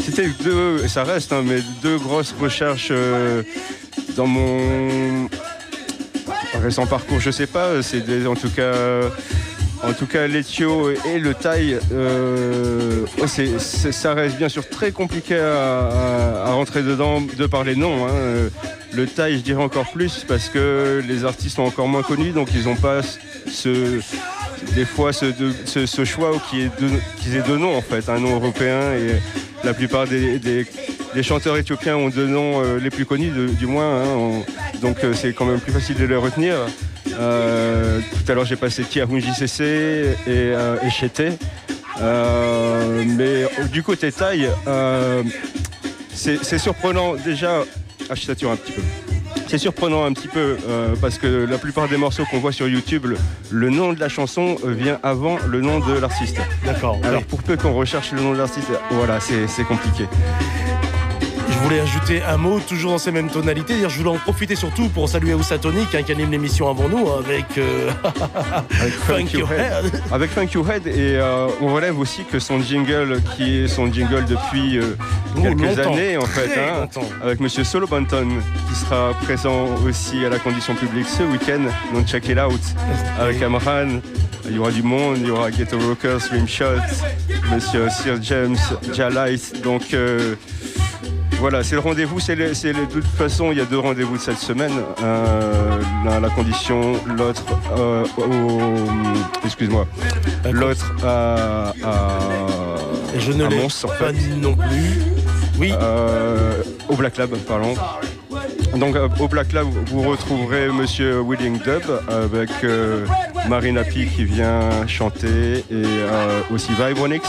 [0.04, 2.92] c'était deux, ça reste, hein, mais deux grosses recherches
[4.18, 5.30] dans mon
[6.62, 7.20] récent parcours.
[7.20, 8.74] Je sais pas, c'est des- en tout cas.
[9.84, 16.46] En tout cas, et le Thaï, euh, c'est- ça reste bien sûr très compliqué à,
[16.48, 18.08] rentrer dedans de par les noms.
[18.08, 18.50] hein.
[18.94, 22.50] Le Thaï, je dirais encore plus parce que les artistes sont encore moins connus, donc
[22.56, 23.02] ils n'ont pas
[23.48, 24.00] ce,
[24.74, 26.90] des fois ce, choix qui est de-
[27.22, 29.22] qu'ils aient deux noms en fait, un nom européen et
[29.64, 30.66] la plupart des,
[31.22, 34.44] chanteurs éthiopiens ont deux noms euh, les plus connus du moins, hein.
[34.82, 36.56] Donc euh, c'est quand même plus facile de les retenir.
[37.20, 41.32] Euh, tout à l'heure j'ai passé Tiahun JCC et, euh, et Cheté.
[42.02, 44.50] Euh, mais du côté taille,
[46.14, 47.64] c'est surprenant déjà.
[48.10, 48.82] Ah, je sature un petit peu.
[49.48, 50.58] C'est surprenant un petit peu
[51.02, 53.18] parce que la plupart des morceaux qu'on voit sur YouTube, le,
[53.50, 56.38] le nom de la chanson vient avant le nom de l'artiste.
[56.66, 57.00] D'accord.
[57.04, 60.06] Alors pour peu qu'on recherche le nom de l'artiste, voilà, c'est compliqué.
[61.58, 63.76] Je voulais ajouter un mot, toujours dans ces mêmes tonalités.
[63.78, 67.10] Dire, Je voulais en profiter surtout pour saluer Ousatonic, hein, qui anime l'émission avant nous,
[67.10, 67.90] hein, avec, euh,
[68.80, 70.02] Avec Funk Your Head.
[70.12, 73.92] Avec Funk Your Head et euh, on relève aussi que son jingle, qui est son
[73.92, 74.96] jingle depuis euh,
[75.36, 76.88] Oh, quelques années en fait, hein,
[77.22, 78.28] avec Monsieur Solo Banton,
[78.70, 81.62] qui sera présent aussi à la condition publique ce week-end.
[81.94, 82.62] Donc check it out
[83.20, 84.00] avec Amran.
[84.46, 86.80] Il y aura du monde, il y aura Ghetto Rockers, Rimshot,
[87.52, 88.58] Monsieur Sir James,
[88.94, 89.62] Jalight.
[89.62, 90.36] Donc euh,
[91.40, 92.20] voilà, c'est le rendez-vous.
[92.20, 94.72] C'est le- c'est le- de toute façon, il y a deux rendez-vous de cette semaine.
[95.04, 97.44] Euh, l'un à la condition, l'autre
[97.78, 99.46] euh, au.
[99.46, 99.86] Excuse-moi.
[100.52, 101.74] L'autre à.
[103.18, 104.14] je ne l'ai Mons, en pas fait.
[104.14, 105.02] dit non plus.
[105.60, 105.74] Oui.
[105.80, 107.74] Euh, au Black Lab, pardon.
[108.76, 112.50] Donc au Black Lab, vous retrouverez Monsieur Willing Dub avec
[113.50, 115.84] Marina P qui vient chanter et
[116.54, 117.26] aussi Vibronix.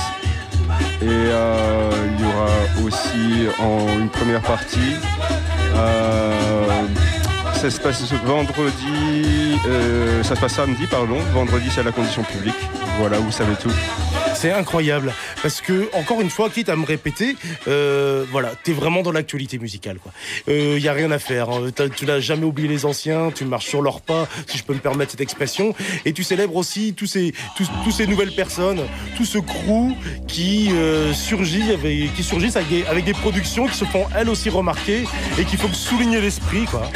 [1.03, 4.97] Et euh, il y aura aussi en une première partie.
[5.77, 6.87] euh,
[7.55, 11.19] ça se passe vendredi, euh, ça se passe samedi, pardon.
[11.33, 12.55] Vendredi, c'est à la condition publique.
[12.99, 13.73] Voilà, vous savez tout.
[14.41, 15.13] C'est incroyable
[15.43, 17.35] parce que encore une fois, quitte à me répéter,
[17.67, 19.97] euh, voilà, t'es vraiment dans l'actualité musicale.
[20.47, 21.51] Il y a rien à faire.
[21.51, 21.71] hein.
[21.97, 23.33] Tu n'as jamais oublié les anciens.
[23.35, 25.75] Tu marches sur leurs pas, si je peux me permettre cette expression.
[26.05, 27.35] Et tu célèbres aussi tous ces,
[27.91, 28.83] ces nouvelles personnes,
[29.17, 29.93] tout ce crew
[30.29, 35.03] qui euh, surgit avec, surgissent avec des productions qui se font elles aussi remarquer
[35.37, 36.89] et qu'il faut souligner l'esprit, quoi.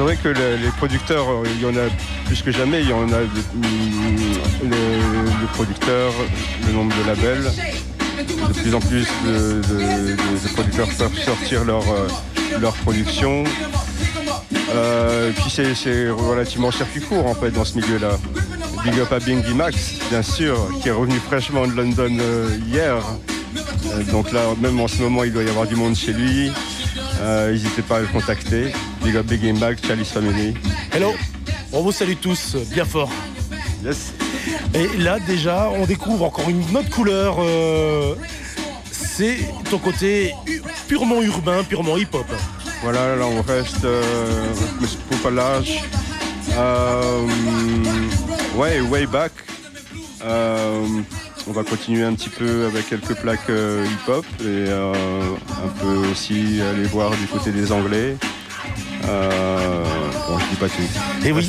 [0.00, 1.90] C'est vrai que le- les producteurs, euh, il y en a
[2.24, 2.80] plus que jamais.
[2.80, 6.14] Il y en a de- mm, le, le producteur,
[6.66, 7.52] le nombre de labels.
[8.48, 9.60] De plus en plus de,
[10.54, 12.08] producteurs peuvent sortir leur, euh,
[12.62, 13.44] leur production.
[14.74, 18.16] Euh, puis c'est- relativement circuit court en fait dans ce milieu-là.
[18.82, 22.16] Big up à Bingy Max, bien sûr, qui est revenu fraîchement de London
[22.66, 22.96] hier.
[24.10, 26.50] Donc là, même en ce moment, il doit y avoir du monde chez lui.
[27.20, 28.72] Euh, N'hésitez pas à le contacter.
[29.04, 30.54] Big up Big Game Back, Charlie's Family.
[30.92, 31.14] Hello,
[31.72, 33.10] on vous salue tous bien fort.
[33.84, 34.12] Yes.
[34.74, 37.36] Et là déjà, on découvre encore une autre couleur.
[37.40, 38.14] euh,
[38.90, 39.38] c'est
[39.70, 40.34] ton côté
[40.88, 42.26] purement urbain, purement hip-hop.
[42.82, 44.02] Voilà, là on reste, euh,
[44.80, 45.82] mais pas.
[46.56, 47.26] Euh,
[48.56, 49.32] ouais, way back.
[51.50, 54.92] On va continuer un petit peu avec quelques plaques euh, hip-hop et euh,
[55.64, 58.16] un peu aussi aller voir du côté des Anglais.
[59.08, 59.84] Euh,
[60.28, 61.26] bon, je dis pas tout.
[61.26, 61.42] Et oui.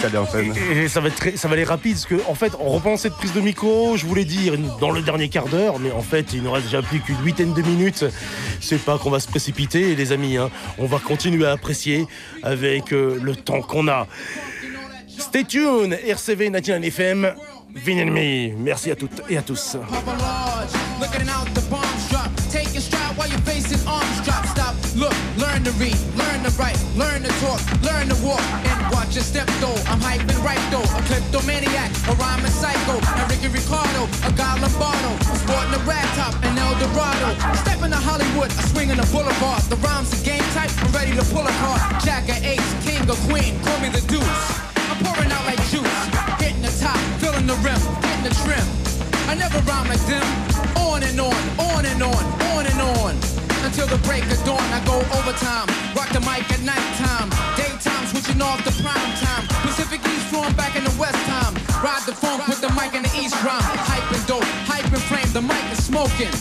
[0.75, 2.97] Et ça va, être très- ça va aller rapide parce que en fait, on reprend
[2.97, 3.95] cette prise de micro.
[3.95, 6.81] Je voulais dire dans le dernier quart d'heure, mais en fait, il ne reste déjà
[6.81, 8.03] plus qu'une huitaine de minutes.
[8.59, 10.35] C'est pas qu'on va se précipiter, les amis.
[10.37, 10.49] hein.
[10.79, 12.07] On va continuer à apprécier
[12.41, 14.07] avec euh, le temps qu'on a.
[15.19, 17.33] Stay tuned, RCV National FM,
[17.75, 18.53] Vinyl Me.
[18.57, 19.77] Merci à toutes et à tous.
[24.93, 29.15] Look, learn to read, learn to write, learn to talk, learn to walk, and watch
[29.15, 29.79] your step though.
[29.87, 35.15] I'm hyping right though, a kleptomaniac, a rhyming psycho, and Ricky Ricardo, a guy Lombardo,
[35.33, 37.61] sporting a rag top, and El Dorado.
[38.01, 39.61] Hollywood, swing in boulevard.
[39.69, 42.03] The rhymes are game type, I'm ready to pull a card.
[42.03, 44.50] Jack or ace, king queen, call me the deuce.
[49.51, 50.23] Never rhyme like them.
[50.77, 52.23] On and on, on and on,
[52.55, 53.15] on and on.
[53.63, 55.67] Until the break of dawn, I go overtime.
[55.95, 57.29] Rock the mic at nighttime.
[57.55, 59.43] Daytime, switching off the prime time.
[59.67, 61.53] Pacific East flowing back in the West time.
[61.83, 63.61] Ride the funk with the mic in the East rhyme.
[63.61, 66.31] Hype and dope, hype and frame, the mic is smoking.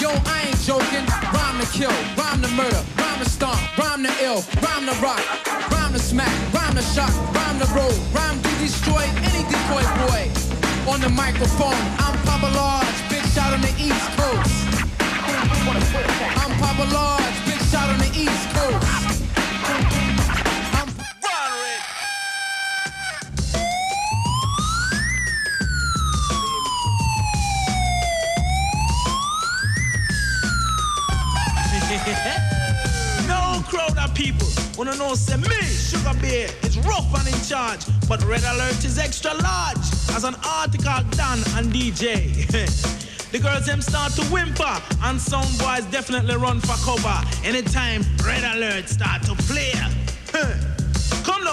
[0.00, 1.04] Yo, I ain't joking.
[1.34, 5.22] Rhyme to kill, rhyme to murder, rhyme to stomp, rhyme to ill, rhyme to rock,
[5.70, 10.61] rhyme to smack, rhyme to shock, rhyme to roll, rhyme to destroy any decoy boy.
[10.88, 14.66] On the microphone, I'm Papa Large, big shot on the East Coast.
[16.36, 19.22] I'm Papa Large, big shot on the East Coast.
[20.74, 20.88] I'm
[33.28, 38.20] no crowd people wanna know say me, Sugar Bear, is rough and in charge, but
[38.24, 39.91] Red Alert is extra large.
[40.10, 42.88] As an article done and DJ.
[43.32, 48.44] The girls them start to whimper and some boys definitely run for cover anytime red
[48.44, 49.72] alert start to play.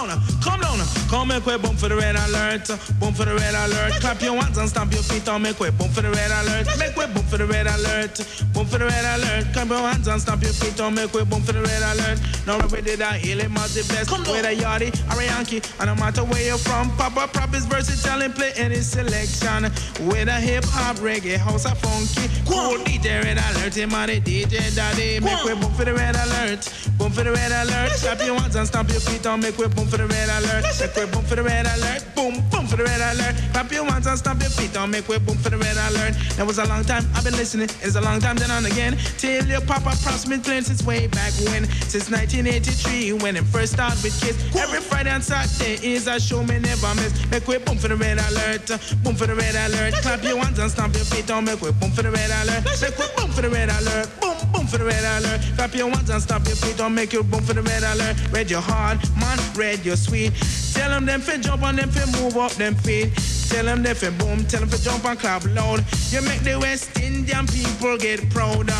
[0.07, 0.79] Down, come down,
[1.09, 2.71] come make way bump for the red alert,
[3.01, 3.99] bump for the red alert.
[3.99, 6.67] Clap your hands and stamp your feet on make way bump for the red alert,
[6.79, 8.15] make way bump for the red alert,
[8.53, 9.51] bump for the red alert.
[9.51, 12.17] Clap your hands and stamp your feet on make way bump for the red alert.
[12.47, 15.87] Now we did that hail him as the best, whether yardie or a Yankee, and
[15.87, 19.63] no matter where you're from, Papa Prop is versatile and play any selection.
[20.07, 24.73] With a hip hop, reggae, house or funky, cool DJ red alert, him the DJ
[24.73, 26.63] daddy, make way bump for the red alert,
[26.97, 27.91] bump for the red alert.
[27.99, 30.63] Clap your hands and stamp your feet on make way boom for the red alert.
[30.79, 32.05] Make way boom for the red alert.
[32.15, 33.35] Boom, boom for the red alert.
[33.51, 36.13] Clap your hands and stamp your feet Don't make way boom for the red alert.
[36.37, 37.69] That was a long time I've been listening.
[37.81, 38.97] It's a long time then on again.
[39.17, 41.65] Till your papa props me playing since way back when.
[41.89, 44.37] Since 1983 when it first started with Kiss.
[44.55, 47.13] Every Friday and Saturday is a show me never miss.
[47.31, 48.69] Make way boom for the red alert.
[49.03, 49.93] Boom for the red alert.
[50.05, 52.63] Clap your hands and stamp your feet on make way boom for the red alert.
[52.81, 54.07] Make way boom for the red alert.
[54.21, 55.41] Boom, boom for the red alert.
[55.55, 58.15] Clap your hands and stamp your feet don't make you boom for the red alert.
[58.31, 60.33] Red your heart, man, red your sweet.
[60.73, 63.13] Tell them them fi jump on them fi move up them feet.
[63.49, 65.83] Tell them they boom, tell them fi jump and clap loud.
[66.11, 68.73] You make the West Indian people get prouder.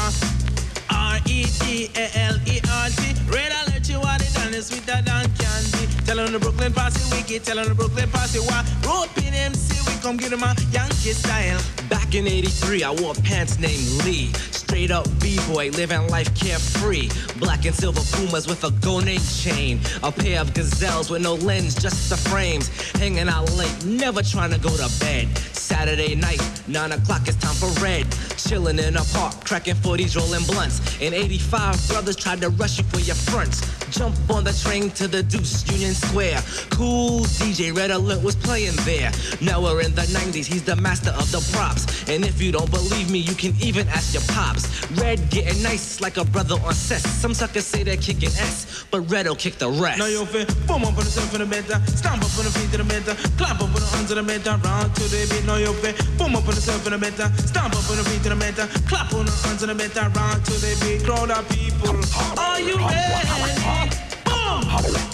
[0.91, 7.15] R-E-D-A-L-E-R-T Red alert you are the done sweeter than candy Tell them the Brooklyn posse
[7.15, 10.55] wicked Tell them the Brooklyn posse why Rope in MC we come get them a
[10.71, 14.31] Yankee style Back in 83, I wore pants named Lee.
[14.69, 17.09] Straight up B-boy, living life carefree.
[17.39, 19.79] Black and silver Pumas with a gold name chain.
[20.03, 22.67] A pair of gazelles with no lens, just the frames.
[22.91, 25.27] Hanging out late, never trying to go to bed.
[25.53, 28.05] Saturday night, 9 o'clock, it's time for red.
[28.37, 31.01] Chilling in a park, cracking 40s, rolling blunts.
[31.01, 33.61] In 85, brothers tried to rush you for your fronts.
[33.89, 36.41] Jump on the train to the Deuce Union Square.
[36.69, 39.11] Cool DJ Red Alert was playing there.
[39.41, 42.07] Now we're in the 90s, he's the master of the props.
[42.07, 44.23] And if you don't believe me, you can even ask your
[44.59, 44.91] pops.
[45.01, 47.05] Red getting nice like a brother on cess.
[47.07, 49.99] Some suckers say they're kicking S, but Red'll kick the rest.
[49.99, 52.51] Now you feel boom up on the surf in the better, stomp up on the
[52.51, 55.45] feet to the better, clap up on the to the better, round to the beat.
[55.45, 58.03] Now you feel boom up on the surf in the better, stomp up on the
[58.03, 61.05] feet to the better, clap on the to the better, round to the beat.
[61.05, 61.99] Crowd of people,
[62.37, 63.89] are you ready?
[64.25, 64.63] Boom!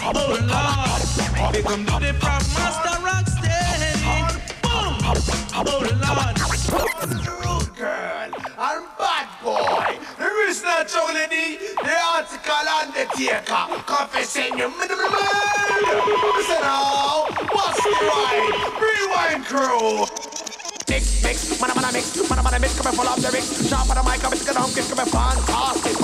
[0.02, 3.92] Oh Lord, here come the prop master rock steady.
[4.62, 4.94] Boom!
[5.54, 6.35] Oh Lord.
[13.16, 13.82] Undertaker.
[13.86, 14.68] Confessing you.
[14.68, 19.38] Listen now, what's the right?
[19.40, 20.35] Rewind crew.
[21.26, 23.68] Mix, mix, man, man, mix, man, man, mix, come and full of mix.
[23.68, 25.98] Sharp on the mic, I'm on, kiss, come and fantastic.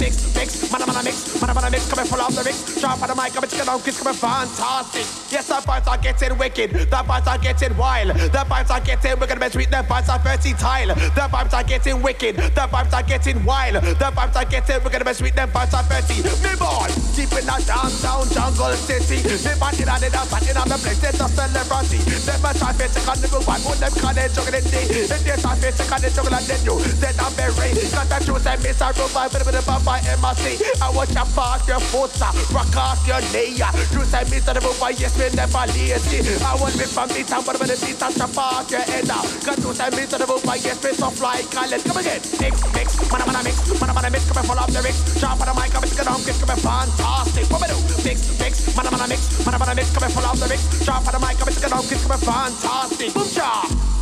[0.00, 2.80] Mix, mix, man, man, mix, man, man, mix, come and full of mix.
[2.80, 5.04] Sharp on the mic, I'm on, kiss, come and fantastic.
[5.28, 9.20] Yes, the vibes are getting wicked, the vibes are getting wild, the vibes are getting,
[9.20, 12.92] we're gonna be sweet, the vibes are versatile, the vibes are getting wicked, the vibes
[12.92, 16.32] are getting wild, the vibes are getting, we're gonna be sweet, the vibes are versatile.
[16.40, 20.56] Me boy, deep in the downtown jungle city, me body in the dance, body in
[20.56, 22.00] the place, it's a celebrity.
[22.42, 24.32] A try to take on the one, put them call it
[24.62, 25.06] juggling day.
[25.06, 28.18] Then they start to take the juggle and then you, then I'm very, got the
[28.24, 30.44] truth and miss a robot, bit of the bumper MRC.
[30.80, 32.12] I want you park your foot,
[32.52, 33.58] rock off your knee.
[33.58, 36.22] You say miss the robot, yes, we never lazy.
[36.42, 39.08] I want me from this and whatever the beat and to park your head.
[39.08, 42.20] Cause you say miss the robot, yes, we so fly, call it, come again.
[42.40, 44.96] Mix, mix, man, man, mix, man, man, mix, and follow up the mix.
[45.18, 47.46] Sharp on the mic, I'm mixing on, come and fantastic.
[47.50, 47.78] What we do?
[48.04, 50.62] Mix, mix, man, man, mix, man, man, mix, and follow up the mix.
[50.84, 53.14] Sharp on the mic, I'm mixing on, come and fantastic.
[53.14, 54.01] Boom, chop.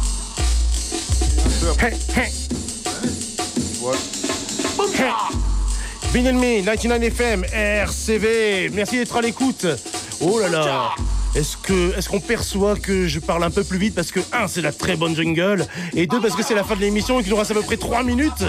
[1.50, 2.30] Hey, hey.
[4.94, 5.12] Hey.
[6.12, 8.70] Vinyl Me, 99 FM, RCV.
[8.72, 9.66] Merci d'être à l'écoute.
[10.20, 10.90] Oh là là.
[11.34, 14.46] Est-ce que est-ce qu'on perçoit que je parle un peu plus vite parce que un
[14.48, 17.22] c'est la très bonne jungle et deux parce que c'est la fin de l'émission et
[17.22, 18.44] qu'il nous reste à peu près 3 minutes.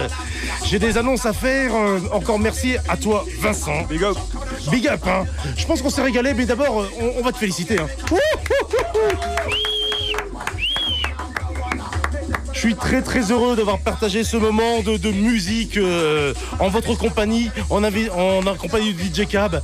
[0.65, 1.73] J'ai des annonces à faire.
[1.75, 3.83] Euh, encore merci à toi Vincent.
[3.89, 4.17] Big up.
[4.71, 5.25] Big up hein.
[5.57, 7.87] Je pense qu'on s'est régalé mais d'abord euh, on, on va te féliciter hein.
[12.61, 16.93] Je suis très très heureux d'avoir partagé ce moment de, de musique euh, en votre
[16.93, 19.63] compagnie, en, en compagnie du DJ Cab.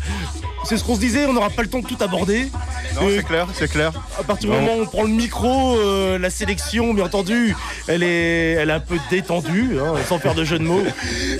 [0.67, 2.47] C'est ce qu'on se disait, on n'aura pas le temps de tout aborder.
[2.95, 3.93] Non, c'est clair, c'est clair.
[4.19, 7.55] À partir du moment où on prend le micro, euh, la sélection, bien entendu,
[7.87, 10.83] elle est, elle est un peu détendue, hein, sans faire de jeu de mots.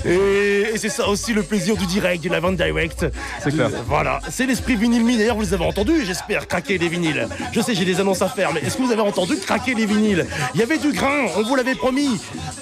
[0.06, 3.04] Et, et c'est ça aussi le plaisir du direct, du live en direct.
[3.44, 3.66] C'est clair.
[3.66, 5.18] Euh, Voilà, c'est l'esprit vinyle me.
[5.18, 7.28] D'ailleurs, vous les avez entendus, j'espère, craquer les vinyles.
[7.52, 9.84] Je sais, j'ai des annonces à faire, mais est-ce que vous avez entendu craquer les
[9.84, 10.26] vinyles?
[10.54, 12.18] Il y avait du grain, on vous l'avait promis.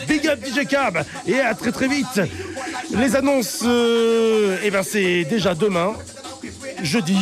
[0.08, 2.20] Big up DJ Cab, et à très très vite.
[2.90, 5.92] Les annonces, euh, eh ben c'est déjà demain,
[6.86, 7.18] jeudi.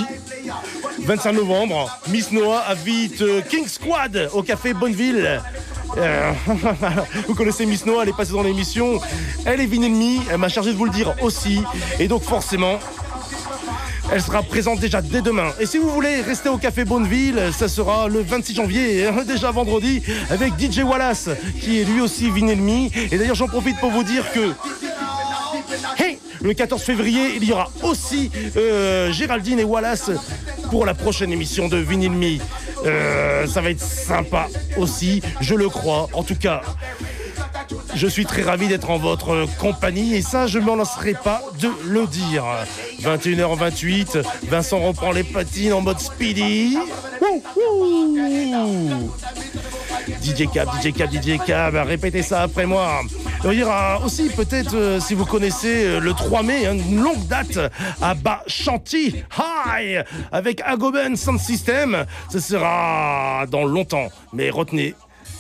[1.01, 5.41] 25 novembre, Miss Noah invite euh, King Squad au café Bonneville.
[5.97, 6.33] Euh,
[7.29, 9.01] vous connaissez Miss Noah, elle est passée dans l'émission.
[9.45, 11.61] Elle est Vinyl Me, elle m'a chargé de vous le dire aussi.
[11.99, 12.79] Et donc forcément,
[14.13, 15.51] elle sera présente déjà dès demain.
[15.61, 19.51] Et si vous voulez rester au Café Bonneville, ça sera le 26 janvier, hein, déjà
[19.51, 21.29] vendredi, avec DJ Wallace,
[21.61, 22.89] qui est lui aussi Vinyl Me.
[23.13, 24.53] Et d'ailleurs, j'en profite pour vous dire que
[25.99, 30.11] Hey le 14 février, il y aura aussi euh, Géraldine et Wallace
[30.71, 32.39] pour la prochaine émission de Vinyl Me.
[32.85, 36.09] Euh, ça va être sympa aussi, je le crois.
[36.13, 36.61] En tout cas,
[37.95, 41.41] je suis très ravi d'être en votre compagnie et ça, je ne m'en lasserai pas
[41.61, 42.45] de le dire.
[43.01, 46.77] 21h28, Vincent reprend les patines en mode speedy.
[50.23, 53.01] DJ Cab, DJ Cab, DJ Cab, répétez ça après moi.
[53.45, 57.03] Il y aura aussi peut-être, euh, si vous connaissez, euh, le 3 mai, hein, une
[57.03, 57.59] longue date
[58.01, 62.05] à Bas Chanty High avec Agoben Sound System.
[62.31, 64.95] Ce sera dans longtemps, mais retenez,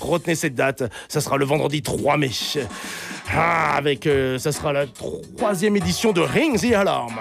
[0.07, 0.84] retenez cette date.
[1.09, 2.30] Ça sera le vendredi 3 mai.
[3.32, 7.14] Ah, avec, euh, ça sera la troisième édition de Ring the Alarm.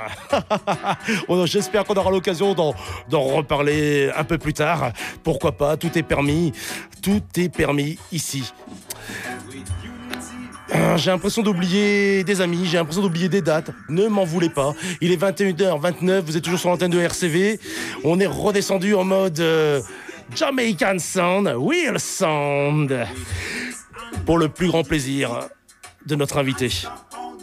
[1.45, 4.91] J'espère qu'on aura l'occasion d'en reparler un peu plus tard.
[5.23, 6.51] Pourquoi pas, tout est permis.
[7.01, 8.43] Tout est permis ici.
[10.73, 13.71] Euh, J'ai l'impression d'oublier des amis, j'ai l'impression d'oublier des dates.
[13.89, 14.73] Ne m'en voulez pas.
[15.01, 17.59] Il est 21h29, vous êtes toujours sur l'antenne de RCV.
[18.03, 19.81] On est redescendu en mode euh,
[20.36, 23.07] Jamaican Sound, Real Sound.
[24.26, 25.49] Pour le plus grand plaisir
[26.05, 26.69] de notre invité.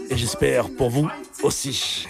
[0.08, 1.08] Et j'espère pour vous
[1.42, 2.06] aussi.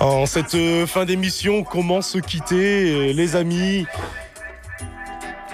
[0.00, 3.86] En cette euh, fin d'émission, comment se quitter, euh, les amis,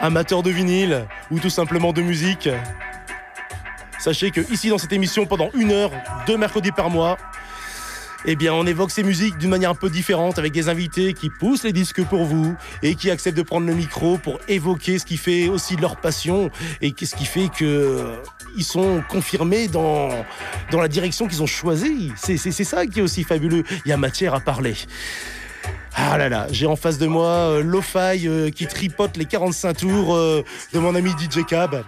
[0.01, 2.49] amateurs de vinyle ou tout simplement de musique
[3.99, 5.91] Sachez que ici dans cette émission, pendant une heure,
[6.26, 7.18] deux mercredis par mois,
[8.25, 11.31] eh bien, on évoque ces musiques d'une manière un peu différente avec des invités qui
[11.31, 15.05] poussent les disques pour vous et qui acceptent de prendre le micro pour évoquer ce
[15.05, 16.51] qui fait aussi leur passion
[16.81, 18.16] et ce qui fait que euh,
[18.57, 20.11] ils sont confirmés dans,
[20.71, 22.12] dans la direction qu'ils ont choisie.
[22.16, 23.64] C'est ça qui est aussi fabuleux.
[23.85, 24.75] Il y a matière à parler.
[25.95, 30.14] Ah là là, j'ai en face de moi euh, euh, qui tripote les 45 tours
[30.14, 31.85] euh, de mon ami DJ Cab.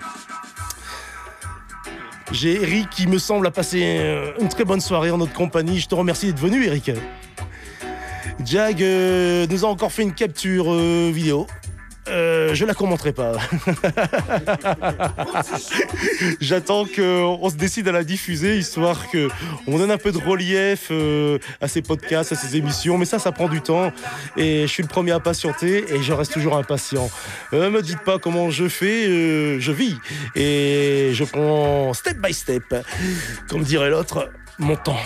[2.31, 5.81] J'ai Eric qui me semble a passé euh, une très bonne soirée en notre compagnie.
[5.81, 6.91] Je te remercie d'être venu, Eric.
[8.47, 11.47] Jag euh, nous a encore fait une capture euh, vidéo.
[12.13, 13.33] Euh, je la commenterai pas.
[16.41, 19.29] J'attends qu'on se décide à la diffuser, histoire que
[19.67, 22.99] on donne un peu de relief euh, à ces podcasts, à ces émissions.
[22.99, 23.93] Mais ça, ça prend du temps.
[24.37, 27.11] Et je suis le premier à patienter et je reste toujours impatient.
[27.53, 29.97] Euh, me dites pas comment je fais, euh, je vis.
[30.35, 32.75] Et je prends step by step.
[33.49, 35.01] Comme dirait l'autre, mon temps.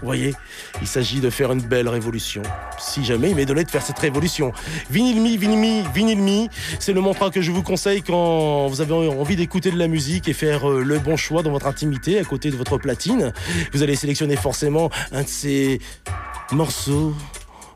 [0.00, 0.34] Vous voyez,
[0.80, 2.42] il s'agit de faire une belle révolution.
[2.78, 4.52] Si jamais il m'est donné de faire cette révolution.
[4.90, 6.48] Vinyl me, vinyl me, vinyl me,
[6.78, 10.28] c'est le mantra que je vous conseille quand vous avez envie d'écouter de la musique
[10.28, 13.32] et faire euh, le bon choix dans votre intimité à côté de votre platine.
[13.72, 15.80] Vous allez sélectionner forcément un de ces
[16.52, 17.14] morceaux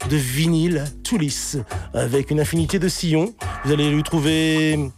[0.09, 1.59] de vinyle tout lisse
[1.95, 3.35] avec une infinité de sillons.
[3.65, 4.91] Vous allez lui trouver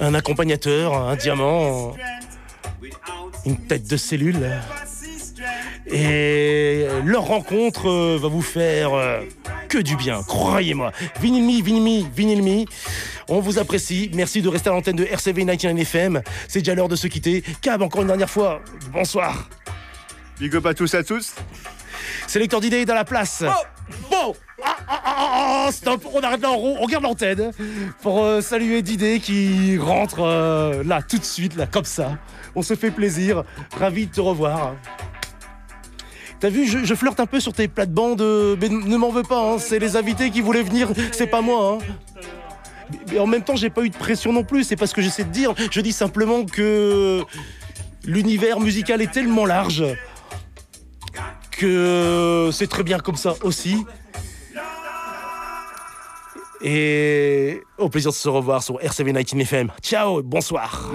[0.00, 1.94] un accompagnateur, un diamant,
[3.44, 4.50] une tête de cellule.
[5.86, 9.20] Et leur rencontre euh, va vous faire euh,
[9.68, 10.92] que du bien, croyez-moi.
[11.22, 11.62] Me,
[12.14, 12.64] Vinyl Me.
[13.28, 14.10] On vous apprécie.
[14.14, 16.22] Merci de rester à l'antenne de RCV 99 FM.
[16.48, 17.42] C'est déjà l'heure de se quitter.
[17.62, 18.60] Cab, encore une dernière fois,
[18.92, 19.48] bonsoir.
[20.38, 21.34] Big up à tous à tous.
[22.26, 23.44] Sélecteur d'idées dans la place.
[24.10, 27.52] Bon Ah, ah, ah, ah, Stop, on arrête là, on, on regarde l'antenne
[28.02, 32.18] pour euh, saluer Didé qui rentre euh, là tout de suite, là comme ça.
[32.54, 33.44] On se fait plaisir,
[33.78, 34.74] ravi de te revoir.
[36.40, 39.52] T'as vu, je, flirte un peu sur tes plates-bandes, euh, mais ne m'en veux pas,
[39.52, 41.78] hein, c'est les invités qui voulaient venir, c'est pas moi.
[41.82, 41.84] hein.
[43.12, 45.02] Mais en même temps, j'ai pas eu de pression non plus, c'est pas ce que
[45.02, 45.54] j'essaie de dire.
[45.70, 47.22] Je dis simplement que
[48.04, 49.84] l'univers musical est tellement large
[51.50, 53.84] que c'est très bien comme ça aussi.
[56.62, 59.70] Et au plaisir de se revoir sur RCV 19 FM.
[59.82, 60.90] Ciao, bonsoir.